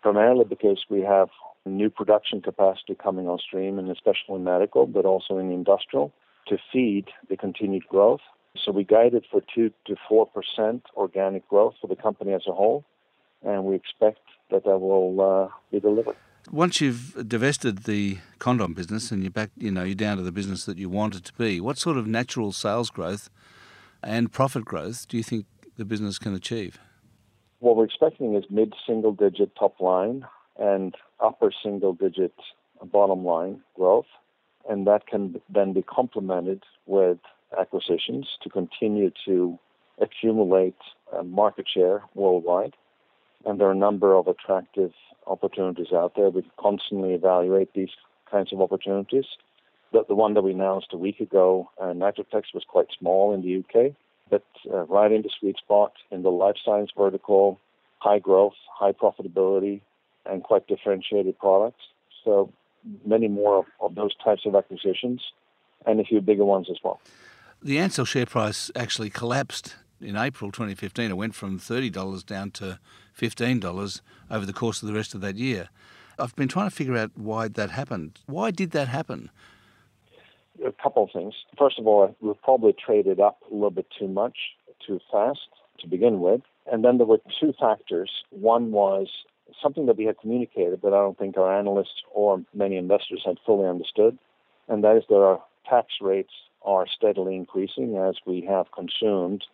primarily 0.00 0.44
because 0.44 0.84
we 0.88 1.00
have 1.02 1.28
new 1.64 1.88
production 1.88 2.40
capacity 2.40 2.96
coming 3.00 3.28
on 3.28 3.38
stream, 3.38 3.78
and 3.78 3.90
especially 3.90 4.34
in 4.34 4.44
medical, 4.44 4.86
but 4.86 5.04
also 5.04 5.38
in 5.38 5.52
industrial, 5.52 6.12
to 6.48 6.58
feed 6.72 7.06
the 7.28 7.36
continued 7.36 7.86
growth. 7.86 8.20
So 8.56 8.72
we 8.72 8.84
guided 8.84 9.24
for 9.30 9.42
2 9.54 9.70
to 9.86 9.96
4% 10.10 10.82
organic 10.96 11.48
growth 11.48 11.74
for 11.80 11.86
the 11.86 11.96
company 11.96 12.32
as 12.32 12.42
a 12.48 12.52
whole, 12.52 12.84
and 13.44 13.64
we 13.64 13.76
expect 13.76 14.20
that 14.50 14.64
that 14.64 14.78
will 14.78 15.20
uh, 15.20 15.48
be 15.70 15.78
delivered 15.78 16.16
once 16.50 16.80
you've 16.80 17.28
divested 17.28 17.84
the 17.84 18.18
condom 18.38 18.74
business 18.74 19.10
and 19.10 19.22
you're 19.22 19.30
back, 19.30 19.50
you 19.56 19.70
know, 19.70 19.84
you're 19.84 19.94
down 19.94 20.16
to 20.16 20.22
the 20.22 20.32
business 20.32 20.64
that 20.64 20.78
you 20.78 20.88
wanted 20.88 21.24
to 21.24 21.32
be, 21.34 21.60
what 21.60 21.78
sort 21.78 21.96
of 21.96 22.06
natural 22.06 22.52
sales 22.52 22.90
growth 22.90 23.30
and 24.02 24.32
profit 24.32 24.64
growth 24.64 25.06
do 25.08 25.16
you 25.16 25.22
think 25.22 25.46
the 25.76 25.84
business 25.84 26.18
can 26.18 26.34
achieve? 26.34 26.78
What 27.60 27.76
we're 27.76 27.84
expecting 27.84 28.34
is 28.34 28.44
mid 28.50 28.74
single 28.86 29.12
digit 29.12 29.54
top 29.56 29.80
line 29.80 30.26
and 30.58 30.94
upper 31.20 31.52
single 31.62 31.92
digit 31.92 32.34
bottom 32.84 33.24
line 33.24 33.62
growth. 33.76 34.06
And 34.68 34.86
that 34.86 35.06
can 35.06 35.40
then 35.48 35.72
be 35.72 35.82
complemented 35.82 36.62
with 36.86 37.18
acquisitions 37.58 38.26
to 38.42 38.48
continue 38.48 39.10
to 39.24 39.58
accumulate 40.00 40.76
uh, 41.16 41.22
market 41.22 41.66
share 41.72 42.02
worldwide. 42.14 42.74
And 43.44 43.60
there 43.60 43.68
are 43.68 43.72
a 43.72 43.76
number 43.76 44.14
of 44.14 44.28
attractive 44.28 44.92
opportunities 45.26 45.92
out 45.92 46.14
there. 46.16 46.30
We 46.30 46.44
constantly 46.58 47.14
evaluate 47.14 47.74
these 47.74 47.90
kinds 48.30 48.52
of 48.52 48.60
opportunities. 48.60 49.24
The, 49.92 50.04
the 50.08 50.14
one 50.14 50.34
that 50.34 50.42
we 50.42 50.52
announced 50.52 50.88
a 50.92 50.96
week 50.96 51.20
ago, 51.20 51.70
uh, 51.80 51.86
Nitritex, 51.86 52.44
was 52.54 52.64
quite 52.66 52.86
small 52.98 53.34
in 53.34 53.42
the 53.42 53.58
UK, 53.58 53.92
but 54.30 54.44
uh, 54.72 54.84
right 54.84 55.12
in 55.12 55.22
the 55.22 55.30
sweet 55.38 55.58
spot 55.58 55.92
in 56.10 56.22
the 56.22 56.30
life 56.30 56.56
science 56.64 56.90
vertical, 56.96 57.58
high 57.98 58.18
growth, 58.18 58.54
high 58.72 58.92
profitability, 58.92 59.82
and 60.24 60.42
quite 60.42 60.66
differentiated 60.66 61.38
products. 61.38 61.82
So 62.24 62.52
many 63.04 63.28
more 63.28 63.58
of, 63.58 63.64
of 63.80 63.94
those 63.94 64.14
types 64.24 64.42
of 64.46 64.54
acquisitions, 64.54 65.20
and 65.86 66.00
a 66.00 66.04
few 66.04 66.20
bigger 66.20 66.44
ones 66.44 66.68
as 66.70 66.78
well. 66.82 67.00
The 67.62 67.78
Ansell 67.78 68.04
share 68.04 68.26
price 68.26 68.70
actually 68.74 69.10
collapsed 69.10 69.76
in 70.02 70.16
April 70.16 70.50
2015. 70.50 71.10
It 71.10 71.16
went 71.16 71.34
from 71.34 71.58
$30 71.58 72.26
down 72.26 72.50
to 72.52 72.78
$15 73.18 74.00
over 74.30 74.46
the 74.46 74.52
course 74.52 74.82
of 74.82 74.88
the 74.88 74.94
rest 74.94 75.14
of 75.14 75.20
that 75.20 75.36
year. 75.36 75.68
I've 76.18 76.36
been 76.36 76.48
trying 76.48 76.68
to 76.68 76.74
figure 76.74 76.96
out 76.96 77.12
why 77.16 77.48
that 77.48 77.70
happened. 77.70 78.20
Why 78.26 78.50
did 78.50 78.72
that 78.72 78.88
happen? 78.88 79.30
A 80.64 80.72
couple 80.72 81.04
of 81.04 81.10
things. 81.12 81.34
First 81.58 81.78
of 81.78 81.86
all, 81.86 82.14
we 82.20 82.32
probably 82.42 82.74
traded 82.74 83.18
up 83.20 83.38
a 83.50 83.54
little 83.54 83.70
bit 83.70 83.86
too 83.98 84.08
much, 84.08 84.36
too 84.86 85.00
fast 85.10 85.48
to 85.80 85.86
begin 85.86 86.20
with. 86.20 86.42
And 86.70 86.84
then 86.84 86.98
there 86.98 87.06
were 87.06 87.20
two 87.40 87.52
factors. 87.58 88.10
One 88.30 88.70
was 88.70 89.08
something 89.60 89.86
that 89.86 89.96
we 89.96 90.04
had 90.04 90.18
communicated, 90.18 90.80
but 90.80 90.92
I 90.92 90.98
don't 90.98 91.18
think 91.18 91.36
our 91.36 91.58
analysts 91.58 92.02
or 92.12 92.42
many 92.54 92.76
investors 92.76 93.22
had 93.24 93.38
fully 93.44 93.68
understood, 93.68 94.18
and 94.68 94.84
that 94.84 94.96
is 94.96 95.04
that 95.08 95.16
our 95.16 95.42
tax 95.68 95.94
rates 96.00 96.32
are 96.64 96.86
steadily 96.86 97.36
increasing 97.36 97.96
as 97.96 98.16
we 98.26 98.42
have 98.42 98.70
consumed 98.72 99.44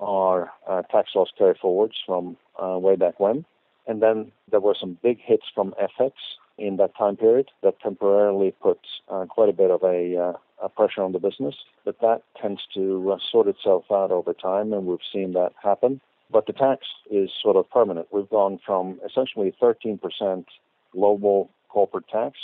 our 0.00 0.50
uh, 0.68 0.82
tax 0.82 1.10
loss 1.14 1.28
carry 1.36 1.54
forwards 1.60 1.94
from 2.06 2.36
uh, 2.62 2.78
way 2.78 2.96
back 2.96 3.18
when. 3.18 3.44
And 3.86 4.02
then 4.02 4.32
there 4.50 4.60
were 4.60 4.76
some 4.78 4.98
big 5.02 5.18
hits 5.20 5.44
from 5.54 5.74
FX 5.98 6.12
in 6.58 6.76
that 6.76 6.96
time 6.96 7.16
period 7.16 7.50
that 7.62 7.80
temporarily 7.80 8.54
put 8.60 8.80
uh, 9.08 9.24
quite 9.26 9.48
a 9.48 9.52
bit 9.52 9.70
of 9.70 9.82
a, 9.82 10.16
uh, 10.16 10.64
a, 10.64 10.68
pressure 10.68 11.02
on 11.02 11.12
the 11.12 11.18
business. 11.18 11.54
But 11.84 12.00
that 12.00 12.22
tends 12.40 12.60
to 12.74 13.12
uh, 13.12 13.18
sort 13.30 13.46
itself 13.46 13.84
out 13.90 14.10
over 14.10 14.34
time, 14.34 14.72
and 14.72 14.86
we've 14.86 14.98
seen 15.12 15.32
that 15.32 15.52
happen. 15.62 16.00
But 16.30 16.46
the 16.46 16.52
tax 16.52 16.86
is 17.10 17.30
sort 17.42 17.56
of 17.56 17.70
permanent. 17.70 18.08
We've 18.10 18.28
gone 18.28 18.58
from 18.64 19.00
essentially 19.06 19.54
13% 19.62 20.44
global 20.92 21.50
corporate 21.68 22.08
tax 22.08 22.36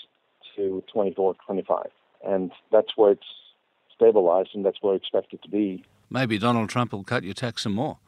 to 0.57 0.83
24, 0.93 1.35
25. 1.45 1.87
And 2.27 2.53
that's 2.73 2.97
where 2.97 3.13
it's 3.13 3.27
stabilized, 3.95 4.51
and 4.55 4.65
that's 4.65 4.79
where 4.81 4.93
we 4.93 4.97
expect 4.97 5.35
it 5.35 5.43
to 5.43 5.51
be 5.51 5.85
maybe 6.11 6.39
Donald 6.39 6.69
Trump 6.69 6.93
will 6.93 7.05
cut 7.05 7.25
your 7.25 7.35
tax 7.35 7.63
some 7.63 7.75
more. 7.75 7.99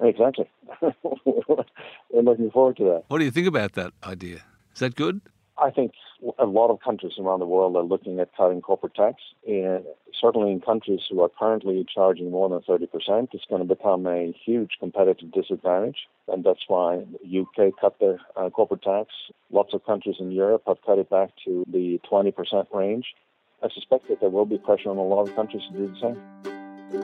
Exactly. 0.00 0.48
We're 0.80 2.22
looking 2.22 2.50
forward 2.50 2.76
to 2.78 2.84
that. 2.84 3.04
What 3.08 3.18
do 3.18 3.24
you 3.24 3.30
think 3.30 3.46
about 3.46 3.72
that 3.72 3.92
idea? 4.04 4.42
Is 4.74 4.80
that 4.80 4.94
good? 4.94 5.20
I 5.60 5.70
think 5.70 5.92
a 6.38 6.44
lot 6.44 6.70
of 6.70 6.80
countries 6.80 7.14
around 7.18 7.40
the 7.40 7.46
world 7.46 7.76
are 7.76 7.82
looking 7.82 8.20
at 8.20 8.34
cutting 8.36 8.60
corporate 8.60 8.94
tax. 8.94 9.16
And 9.46 9.84
certainly 10.20 10.52
in 10.52 10.60
countries 10.60 11.00
who 11.10 11.20
are 11.20 11.28
currently 11.28 11.84
charging 11.92 12.30
more 12.30 12.48
than 12.48 12.60
30%, 12.60 13.28
it's 13.32 13.44
going 13.48 13.66
to 13.66 13.74
become 13.74 14.06
a 14.06 14.32
huge 14.44 14.76
competitive 14.78 15.32
disadvantage. 15.32 16.08
And 16.28 16.44
that's 16.44 16.64
why 16.68 17.04
the 17.22 17.40
UK 17.40 17.72
cut 17.80 17.98
their 17.98 18.18
uh, 18.36 18.50
corporate 18.50 18.82
tax. 18.82 19.10
Lots 19.50 19.74
of 19.74 19.84
countries 19.84 20.16
in 20.20 20.30
Europe 20.30 20.62
have 20.66 20.78
cut 20.86 20.98
it 20.98 21.10
back 21.10 21.30
to 21.44 21.64
the 21.70 22.00
20% 22.10 22.66
range. 22.72 23.14
I 23.62 23.68
suspect 23.70 24.08
that 24.08 24.20
there 24.20 24.30
will 24.30 24.46
be 24.46 24.58
pressure 24.58 24.90
on 24.90 24.98
a 24.98 25.02
lot 25.02 25.28
of 25.28 25.34
countries 25.34 25.62
to 25.72 25.76
do 25.76 25.88
the 25.88 26.00
same. 26.00 26.57
And 26.90 27.00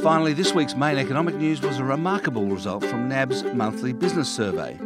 finally, 0.00 0.32
this 0.32 0.54
week's 0.54 0.76
main 0.76 0.96
economic 0.98 1.34
news 1.34 1.60
was 1.60 1.78
a 1.78 1.84
remarkable 1.84 2.46
result 2.46 2.84
from 2.84 3.08
NAB's 3.08 3.42
monthly 3.42 3.92
business 3.92 4.28
survey. 4.28 4.78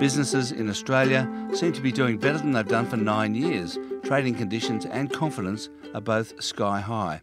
Businesses 0.00 0.50
in 0.50 0.68
Australia 0.68 1.30
seem 1.54 1.72
to 1.74 1.80
be 1.80 1.92
doing 1.92 2.18
better 2.18 2.38
than 2.38 2.50
they've 2.50 2.66
done 2.66 2.86
for 2.86 2.96
nine 2.96 3.36
years. 3.36 3.78
Trading 4.02 4.34
conditions 4.34 4.84
and 4.84 5.12
confidence 5.12 5.68
are 5.94 6.00
both 6.00 6.42
sky 6.42 6.80
high. 6.80 7.22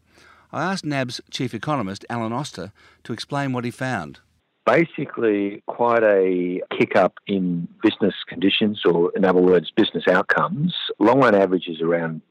I 0.53 0.63
asked 0.63 0.85
NAB's 0.85 1.19
chief 1.29 1.53
economist, 1.53 2.05
Alan 2.09 2.31
Oster, 2.31 2.71
to 3.03 3.11
explain 3.11 3.51
what 3.51 3.65
he 3.65 3.71
found 3.71 4.21
basically 4.65 5.63
quite 5.67 6.03
a 6.03 6.61
kick 6.77 6.95
up 6.95 7.15
in 7.27 7.67
business 7.81 8.15
conditions, 8.27 8.81
or 8.85 9.11
in 9.15 9.25
other 9.25 9.41
words, 9.41 9.71
business 9.71 10.07
outcomes. 10.07 10.73
Long 10.99 11.19
run 11.19 11.35
average 11.35 11.67
is 11.67 11.81
around 11.81 12.21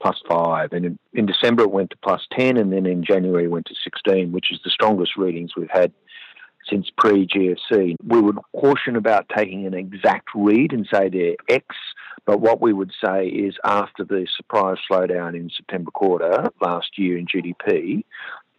plus 0.00 0.20
five, 0.28 0.72
and 0.72 0.84
in, 0.86 0.98
in, 1.12 1.26
December 1.26 1.64
it 1.64 1.70
went 1.70 1.90
to 1.90 1.96
plus 2.02 2.26
10, 2.32 2.56
and 2.56 2.72
then 2.72 2.86
in 2.86 3.04
January 3.04 3.44
it 3.44 3.50
went 3.50 3.66
to 3.66 3.74
16, 3.84 4.32
which 4.32 4.50
is 4.50 4.58
the 4.64 4.70
strongest 4.70 5.16
readings 5.16 5.54
we've 5.56 5.70
had 5.70 5.92
since 6.68 6.88
pre 6.96 7.26
GFC. 7.26 7.96
We 8.06 8.20
would 8.20 8.38
caution 8.56 8.96
about 8.96 9.30
taking 9.34 9.66
an 9.66 9.74
exact 9.74 10.28
read 10.34 10.72
and 10.72 10.88
say 10.92 11.08
they're 11.08 11.36
X, 11.48 11.66
but 12.24 12.40
what 12.40 12.60
we 12.60 12.72
would 12.72 12.92
say 13.04 13.26
is 13.26 13.56
after 13.64 14.04
the 14.04 14.26
surprise 14.36 14.78
slowdown 14.90 15.34
in 15.34 15.50
September 15.54 15.90
quarter 15.90 16.50
last 16.60 16.98
year 16.98 17.18
in 17.18 17.26
GDP, 17.26 18.04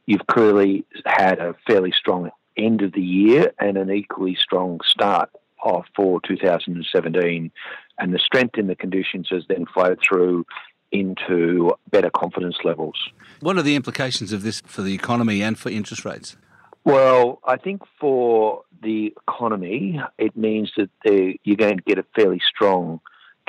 you've 0.05 0.27
clearly 0.27 0.85
had 1.05 1.39
a 1.39 1.55
fairly 1.67 1.91
strong 1.91 2.29
end 2.57 2.81
of 2.81 2.93
the 2.93 3.01
year 3.01 3.51
and 3.59 3.77
an 3.77 3.91
equally 3.91 4.35
strong 4.35 4.79
start 4.85 5.29
of 5.63 5.85
for 5.95 6.19
2017. 6.21 7.51
And 7.97 8.13
the 8.13 8.19
strength 8.19 8.57
in 8.57 8.67
the 8.67 8.75
conditions 8.75 9.27
has 9.29 9.43
then 9.47 9.65
flowed 9.73 9.99
through 10.07 10.45
into 10.91 11.73
better 11.89 12.09
confidence 12.09 12.57
levels. 12.63 12.95
What 13.39 13.57
are 13.57 13.61
the 13.61 13.75
implications 13.75 14.33
of 14.33 14.43
this 14.43 14.61
for 14.65 14.81
the 14.81 14.93
economy 14.93 15.41
and 15.41 15.57
for 15.57 15.69
interest 15.69 16.03
rates? 16.03 16.35
Well, 16.83 17.39
I 17.45 17.57
think 17.57 17.83
for 17.99 18.63
the 18.81 19.13
economy, 19.27 20.01
it 20.17 20.35
means 20.35 20.71
that 20.77 20.89
you're 21.43 21.55
going 21.55 21.77
to 21.77 21.83
get 21.83 21.99
a 21.99 22.05
fairly 22.15 22.41
strong 22.45 22.99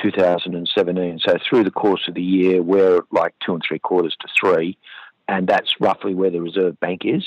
2017. 0.03 1.21
So 1.27 1.37
through 1.49 1.65
the 1.65 1.71
course 1.71 2.03
of 2.09 2.15
the 2.15 2.23
year, 2.23 2.62
we're 2.62 3.01
like 3.11 3.35
two 3.45 3.55
and 3.55 3.62
three 3.67 3.79
quarters 3.79 4.17
to 4.21 4.29
three, 4.38 4.77
and 5.29 5.47
that's 5.47 5.81
roughly 5.81 6.15
where 6.15 6.31
the 6.31 6.43
Reserve 6.43 6.79
Bank 6.81 7.03
is. 7.05 7.25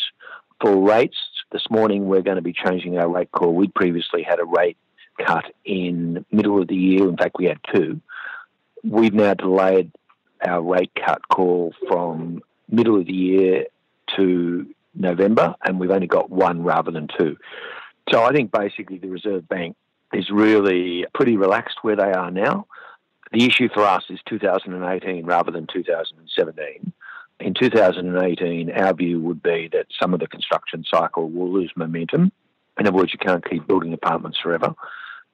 For 0.62 0.76
rates, 0.78 1.18
this 1.52 1.70
morning 1.70 2.08
we're 2.08 2.22
going 2.22 2.38
to 2.38 2.42
be 2.42 2.54
changing 2.54 2.98
our 2.98 3.08
rate 3.08 3.32
call. 3.32 3.54
We'd 3.54 3.74
previously 3.74 4.24
had 4.24 4.40
a 4.40 4.46
rate 4.46 4.78
cut 5.26 5.46
in 5.64 6.26
middle 6.32 6.62
of 6.62 6.68
the 6.68 6.76
year. 6.76 7.08
In 7.08 7.18
fact, 7.18 7.38
we 7.38 7.46
had 7.46 7.60
two. 7.74 8.02
we've 8.84 9.14
now 9.14 9.34
delayed 9.34 9.92
our 10.46 10.62
rate 10.62 10.92
cut 10.96 11.28
call 11.30 11.74
from 11.88 12.42
middle 12.70 13.00
of 13.00 13.06
the 13.06 13.14
year 13.14 13.66
to 14.16 14.68
November, 14.94 15.56
and 15.66 15.80
we've 15.80 15.92
only 15.92 16.08
got 16.08 16.30
one 16.30 16.64
rather 16.64 16.92
than 16.92 17.08
two. 17.18 17.38
So 18.12 18.24
I 18.24 18.32
think 18.32 18.52
basically 18.52 18.98
the 18.98 19.10
Reserve 19.10 19.48
Bank 19.48 19.76
is 20.14 20.30
really 20.30 21.06
pretty 21.14 21.38
relaxed 21.38 21.80
where 21.82 21.96
they 21.96 22.12
are 22.12 22.32
now. 22.32 22.68
The 23.32 23.46
issue 23.46 23.70
for 23.74 23.84
us 23.84 24.04
is 24.10 24.20
2018 24.30 25.26
rather 25.26 25.52
than 25.52 25.68
2017. 25.68 26.94
In 27.40 27.54
2018, 27.54 28.72
our 28.72 28.94
view 28.94 29.20
would 29.22 29.44
be 29.44 29.70
that 29.74 29.88
some 30.00 30.14
of 30.14 30.20
the 30.20 30.28
construction 30.28 30.86
cycle 30.90 31.30
will 31.30 31.52
lose 31.52 31.72
momentum. 31.76 32.32
In 32.80 32.88
other 32.88 32.96
words, 32.96 33.14
you 33.14 33.20
can't 33.20 33.48
keep 33.48 33.68
building 33.68 33.94
apartments 33.94 34.40
forever. 34.42 34.74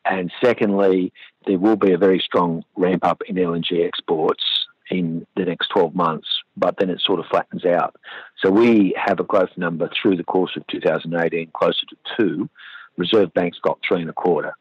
And 0.04 0.32
secondly, 0.44 1.14
there 1.46 1.60
will 1.60 1.76
be 1.76 1.94
a 1.94 1.98
very 1.98 2.20
strong 2.20 2.64
ramp 2.76 3.06
up 3.06 3.22
in 3.28 3.36
LNG 3.36 3.86
exports 3.86 4.44
in 4.90 5.26
the 5.38 5.46
next 5.46 5.70
12 5.70 5.96
months, 5.96 6.28
but 6.58 6.76
then 6.78 6.90
it 6.90 7.02
sort 7.02 7.20
of 7.20 7.26
flattens 7.28 7.66
out. 7.66 7.96
So 8.44 8.50
we 8.50 8.96
have 8.98 9.20
a 9.20 9.24
growth 9.24 9.56
number 9.56 9.90
through 9.90 10.18
the 10.18 10.24
course 10.24 10.52
of 10.58 10.66
2018 10.68 11.52
closer 11.54 11.86
to 11.90 11.96
two. 12.18 12.50
Reserve 12.98 13.34
Bank's 13.34 13.60
got 13.60 13.80
three 13.88 14.02
and 14.02 14.10
a 14.10 14.14
quarter. 14.14 14.54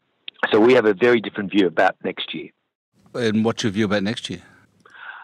So 0.53 0.61
we 0.61 0.75
have 0.75 0.87
a 0.87 0.95
very 0.95 1.21
different 1.21 1.51
view 1.51 1.67
about 1.67 1.97
next 2.05 2.33
year. 2.33 2.51
And 3.15 3.45
what's 3.45 3.65
your 3.65 3.73
view 3.73 3.87
about 3.87 4.03
next 4.03 4.31
year? 4.31 4.43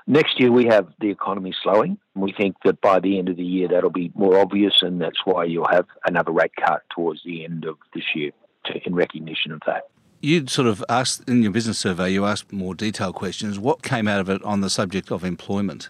Next 0.09 0.39
year, 0.39 0.53
we 0.53 0.67
have 0.67 0.87
the 1.01 1.11
economy 1.11 1.53
slowing. 1.63 1.99
We 2.15 2.33
think 2.33 2.57
that 2.65 2.81
by 2.81 3.01
the 3.01 3.19
end 3.19 3.29
of 3.29 3.37
the 3.37 3.45
year, 3.45 3.67
that'll 3.67 3.91
be 3.91 4.13
more 4.15 4.39
obvious, 4.39 4.83
and 4.83 5.01
that's 5.01 5.25
why 5.25 5.45
you'll 5.45 5.69
have 5.69 5.87
another 6.07 6.31
rate 6.31 6.53
cut 6.55 6.83
towards 6.95 7.23
the 7.25 7.45
end 7.45 7.65
of 7.65 7.77
this 7.93 8.05
year 8.15 8.31
to, 8.67 8.87
in 8.87 8.95
recognition 8.95 9.51
of 9.51 9.61
that. 9.67 9.89
You 10.21 10.47
sort 10.47 10.69
of 10.69 10.85
asked 10.89 11.29
in 11.29 11.43
your 11.43 11.51
business 11.51 11.79
survey, 11.79 12.11
you 12.11 12.25
asked 12.25 12.53
more 12.53 12.75
detailed 12.75 13.17
questions. 13.17 13.59
What 13.59 13.83
came 13.83 14.07
out 14.07 14.21
of 14.21 14.31
it 14.31 14.43
on 14.45 14.61
the 14.61 14.71
subject 14.71 15.11
of 15.11 15.25
employment? 15.25 15.89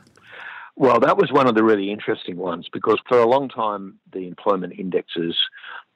Well, 0.77 1.01
that 1.01 1.17
was 1.17 1.31
one 1.33 1.47
of 1.47 1.55
the 1.55 1.65
really 1.65 1.91
interesting 1.91 2.37
ones 2.37 2.69
because 2.71 2.99
for 3.09 3.19
a 3.19 3.27
long 3.27 3.49
time, 3.49 3.99
the 4.13 4.29
employment 4.29 4.75
indexes 4.79 5.37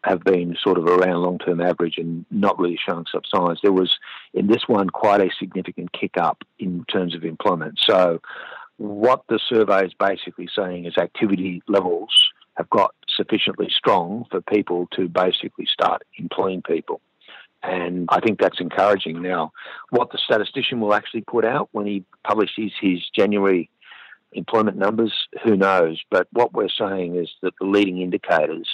have 0.04 0.24
been 0.24 0.56
sort 0.62 0.78
of 0.78 0.84
around 0.86 1.22
long 1.22 1.38
term 1.38 1.60
average 1.60 1.98
and 1.98 2.24
not 2.30 2.58
really 2.58 2.78
showing 2.88 3.04
signs. 3.34 3.58
There 3.62 3.72
was, 3.72 3.98
in 4.32 4.46
this 4.46 4.62
one, 4.66 4.88
quite 4.88 5.20
a 5.20 5.30
significant 5.38 5.92
kick 5.92 6.16
up 6.16 6.42
in 6.58 6.84
terms 6.90 7.14
of 7.14 7.24
employment. 7.24 7.78
So, 7.88 8.20
what 8.78 9.24
the 9.28 9.38
survey 9.48 9.84
is 9.84 9.92
basically 9.94 10.48
saying 10.54 10.86
is 10.86 10.96
activity 10.96 11.62
levels 11.68 12.30
have 12.56 12.70
got 12.70 12.94
sufficiently 13.14 13.68
strong 13.70 14.24
for 14.30 14.40
people 14.40 14.88
to 14.96 15.08
basically 15.08 15.66
start 15.70 16.02
employing 16.18 16.62
people. 16.62 17.00
And 17.62 18.08
I 18.10 18.20
think 18.20 18.40
that's 18.40 18.60
encouraging. 18.60 19.20
Now, 19.20 19.52
what 19.90 20.10
the 20.10 20.18
statistician 20.18 20.80
will 20.80 20.94
actually 20.94 21.22
put 21.22 21.44
out 21.44 21.68
when 21.72 21.86
he 21.86 22.04
publishes 22.26 22.72
his 22.80 23.00
January 23.14 23.68
employment 24.32 24.78
numbers, 24.78 25.12
who 25.44 25.56
knows? 25.56 26.00
But 26.10 26.28
what 26.32 26.54
we're 26.54 26.68
saying 26.68 27.16
is 27.16 27.28
that 27.42 27.52
the 27.60 27.66
leading 27.66 28.00
indicators 28.00 28.68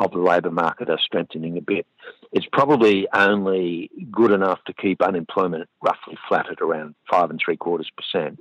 of 0.00 0.10
the 0.12 0.18
labour 0.18 0.50
market 0.50 0.88
are 0.88 0.98
strengthening 0.98 1.58
a 1.58 1.60
bit. 1.60 1.86
It's 2.32 2.46
probably 2.50 3.06
only 3.12 3.90
good 4.10 4.32
enough 4.32 4.58
to 4.66 4.72
keep 4.72 5.02
unemployment 5.02 5.68
roughly 5.82 6.16
flat 6.26 6.50
at 6.50 6.62
around 6.62 6.94
five 7.08 7.30
and 7.30 7.38
three 7.42 7.56
quarters 7.56 7.90
percent 7.96 8.40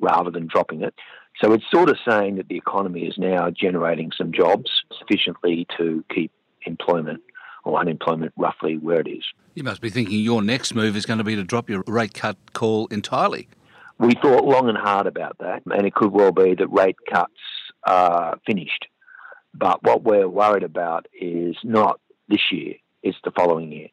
rather 0.00 0.30
than 0.30 0.46
dropping 0.46 0.82
it. 0.82 0.94
So 1.40 1.52
it's 1.52 1.64
sort 1.70 1.90
of 1.90 1.98
saying 2.08 2.36
that 2.36 2.48
the 2.48 2.56
economy 2.56 3.02
is 3.02 3.18
now 3.18 3.50
generating 3.50 4.12
some 4.16 4.32
jobs 4.32 4.70
sufficiently 4.98 5.66
to 5.76 6.02
keep 6.12 6.32
employment 6.64 7.20
or 7.64 7.78
unemployment 7.78 8.32
roughly 8.36 8.78
where 8.78 9.00
it 9.00 9.08
is. 9.08 9.24
You 9.54 9.62
must 9.62 9.82
be 9.82 9.90
thinking 9.90 10.20
your 10.20 10.42
next 10.42 10.74
move 10.74 10.96
is 10.96 11.04
going 11.04 11.18
to 11.18 11.24
be 11.24 11.36
to 11.36 11.44
drop 11.44 11.68
your 11.68 11.84
rate 11.86 12.14
cut 12.14 12.36
call 12.54 12.86
entirely. 12.86 13.48
We 13.98 14.14
thought 14.14 14.44
long 14.44 14.68
and 14.68 14.78
hard 14.78 15.06
about 15.06 15.36
that, 15.38 15.62
and 15.66 15.86
it 15.86 15.94
could 15.94 16.12
well 16.12 16.32
be 16.32 16.54
that 16.54 16.68
rate 16.68 16.96
cuts 17.10 17.32
are 17.84 18.38
finished 18.46 18.86
but 19.54 19.82
what 19.82 20.02
we're 20.02 20.28
worried 20.28 20.62
about 20.62 21.06
is 21.18 21.56
not 21.62 22.00
this 22.28 22.40
year, 22.50 22.74
it's 23.02 23.18
the 23.24 23.30
following 23.30 23.72
year. 23.72 23.88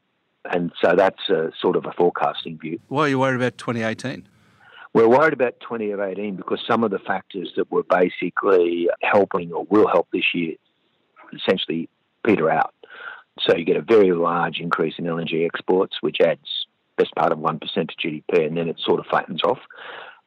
And 0.51 0.71
so 0.81 0.95
that's 0.95 1.29
a 1.29 1.51
sort 1.61 1.75
of 1.75 1.85
a 1.85 1.91
forecasting 1.91 2.57
view. 2.57 2.79
Why 2.87 3.03
are 3.03 3.09
you 3.09 3.19
worried 3.19 3.35
about 3.35 3.57
2018? 3.57 4.27
We're 4.93 5.07
worried 5.07 5.33
about 5.33 5.59
2018 5.61 6.35
because 6.35 6.59
some 6.67 6.83
of 6.83 6.91
the 6.91 6.99
factors 6.99 7.53
that 7.55 7.71
were 7.71 7.83
basically 7.83 8.89
helping 9.01 9.53
or 9.53 9.65
will 9.69 9.87
help 9.87 10.07
this 10.11 10.33
year 10.33 10.55
essentially 11.33 11.87
peter 12.25 12.49
out. 12.49 12.73
So 13.39 13.55
you 13.55 13.63
get 13.63 13.77
a 13.77 13.81
very 13.81 14.11
large 14.11 14.59
increase 14.59 14.95
in 14.97 15.05
LNG 15.05 15.45
exports, 15.45 15.97
which 16.01 16.17
adds 16.21 16.67
best 16.97 17.15
part 17.15 17.31
of 17.31 17.39
1% 17.39 17.59
to 17.61 17.85
GDP, 17.95 18.45
and 18.45 18.57
then 18.57 18.67
it 18.67 18.79
sort 18.83 18.99
of 18.99 19.05
flattens 19.05 19.41
off. 19.43 19.59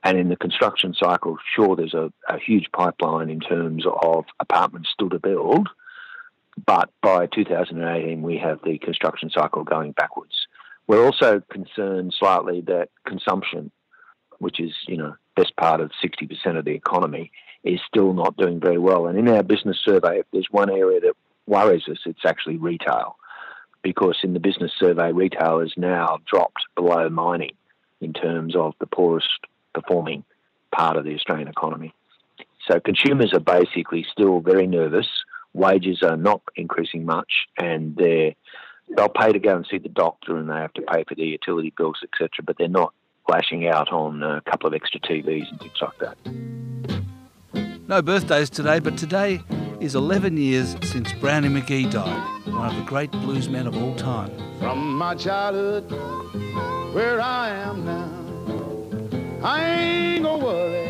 And 0.05 0.19
in 0.19 0.29
the 0.29 0.37
construction 0.37 0.95
cycle, 0.95 1.39
sure, 1.57 1.75
there's 1.75 1.95
a, 1.95 2.13
a 2.29 2.39
huge 2.39 2.67
pipeline 2.73 3.31
in 3.31 3.41
terms 3.41 3.85
of 3.87 4.27
apartments 4.39 4.91
still 4.93 5.09
to 5.09 5.19
build. 5.19 5.71
But 6.67 6.91
by 7.01 7.27
2018, 7.27 8.21
we 8.21 8.37
have 8.37 8.61
the 8.63 8.79
construction 8.79 9.31
cycle 9.31 9.65
going 9.65 9.93
backwards. 9.93 10.47
We're 10.87 11.05
also 11.05 11.43
concerned 11.51 12.15
slightly 12.17 12.61
that 12.67 12.91
consumption, 13.07 13.71
which 14.39 14.61
is, 14.61 14.73
you 14.87 14.99
know, 14.99 15.17
best 15.37 15.57
part 15.57 15.81
of 15.81 15.91
60% 16.05 16.59
of 16.59 16.67
the 16.67 16.75
economy, 16.75 17.33
is 17.65 17.81
still 17.89 18.13
not 18.13 18.37
doing 18.37 18.61
very 18.61 18.79
well. 18.79 19.07
And 19.07 19.19
in 19.19 19.27
our 19.29 19.43
business 19.43 19.79
survey, 19.83 20.19
if 20.21 20.27
there's 20.33 20.49
one 20.51 20.71
area 20.71 21.01
that 21.01 21.15
worries 21.47 21.89
us, 21.89 21.99
it's 22.05 22.27
actually 22.27 22.59
retail. 22.59 23.17
Because 23.83 24.19
in 24.23 24.35
the 24.35 24.41
business 24.41 24.73
survey, 24.79 25.13
retail 25.13 25.61
has 25.61 25.73
now 25.79 26.19
dropped 26.31 26.63
below 26.77 27.09
mining 27.09 27.55
in 28.03 28.13
terms 28.13 28.55
of 28.55 28.75
the 28.81 28.87
poorest 28.87 29.29
performing 29.75 30.25
part 30.73 30.97
of 30.97 31.05
the 31.05 31.15
Australian 31.15 31.49
economy. 31.49 31.93
So 32.69 32.81
consumers 32.81 33.33
are 33.35 33.41
basically 33.41 34.07
still 34.11 34.41
very 34.41 34.67
nervous. 34.67 35.07
Wages 35.53 36.03
are 36.03 36.17
not 36.17 36.43
increasing 36.57 37.05
much, 37.05 37.47
and 37.59 37.95
they 37.97 38.37
they'll 38.97 39.09
pay 39.09 39.33
to 39.33 39.39
go 39.39 39.57
and 39.57 39.67
see 39.71 39.79
the 39.79 39.89
doctor, 39.89 40.37
and 40.37 40.49
they 40.49 40.55
have 40.55 40.73
to 40.75 40.83
pay 40.83 41.05
for 41.05 41.15
their 41.15 41.27
utility 41.27 41.73
bills, 41.77 41.99
etc. 42.03 42.29
But 42.45 42.57
they're 42.59 42.69
not 42.69 42.93
lashing 43.29 43.67
out 43.69 43.93
on 43.93 44.23
a 44.23 44.43
couple 44.43 44.67
of 44.67 44.75
extra 44.75 45.01
TVs 45.01 45.51
and 45.51 45.61
things 45.61 45.81
like 45.81 45.99
that. 45.99 46.17
No 47.87 48.03
birthdays 48.03 48.51
today, 48.51 48.79
but 48.79 48.97
today 48.97 49.41
is 49.81 49.95
11 49.95 50.37
years 50.37 50.77
since 50.83 51.13
Brownie 51.15 51.49
McGhee 51.49 51.91
died, 51.91 52.47
one 52.47 52.71
of 52.71 52.77
the 52.77 52.83
great 52.83 53.11
bluesmen 53.13 53.67
of 53.67 53.77
all 53.77 53.95
time. 53.97 54.31
From 54.59 54.97
my 54.97 55.15
childhood, 55.15 55.91
where 56.95 57.21
I 57.21 57.51
am 57.51 57.85
now. 57.85 58.24
I 59.47 59.63
ain't 59.63 60.23
gonna 60.25 60.43
worry, 60.43 60.89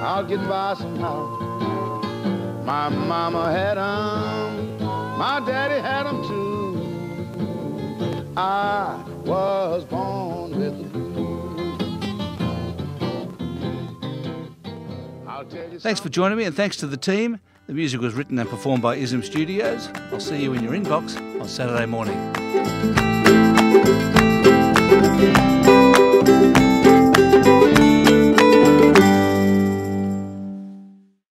I'll 0.00 0.24
get 0.24 0.40
by 0.48 0.74
somehow. 0.78 1.26
My 2.64 2.88
mama 2.88 3.52
had 3.52 3.76
'em, 3.76 4.78
my 5.18 5.40
daddy 5.44 5.78
had 5.78 6.06
'em 6.06 6.22
too. 6.22 6.80
I 8.34 8.96
was 9.26 9.84
born 9.84 10.58
with 10.58 10.78
the 10.78 10.98
blues. 10.98 11.02
Thanks 15.82 16.00
for 16.00 16.08
joining 16.08 16.38
me 16.38 16.44
and 16.44 16.56
thanks 16.56 16.78
to 16.78 16.86
the 16.86 16.96
team. 16.96 17.40
The 17.66 17.74
music 17.74 18.00
was 18.00 18.14
written 18.14 18.38
and 18.38 18.48
performed 18.48 18.82
by 18.82 18.96
Ism 18.96 19.22
Studios. 19.22 19.90
I'll 20.10 20.18
see 20.18 20.42
you 20.42 20.54
in 20.54 20.64
your 20.64 20.72
inbox 20.72 21.18
on 21.38 21.46
Saturday 21.46 21.84
morning. 21.84 22.18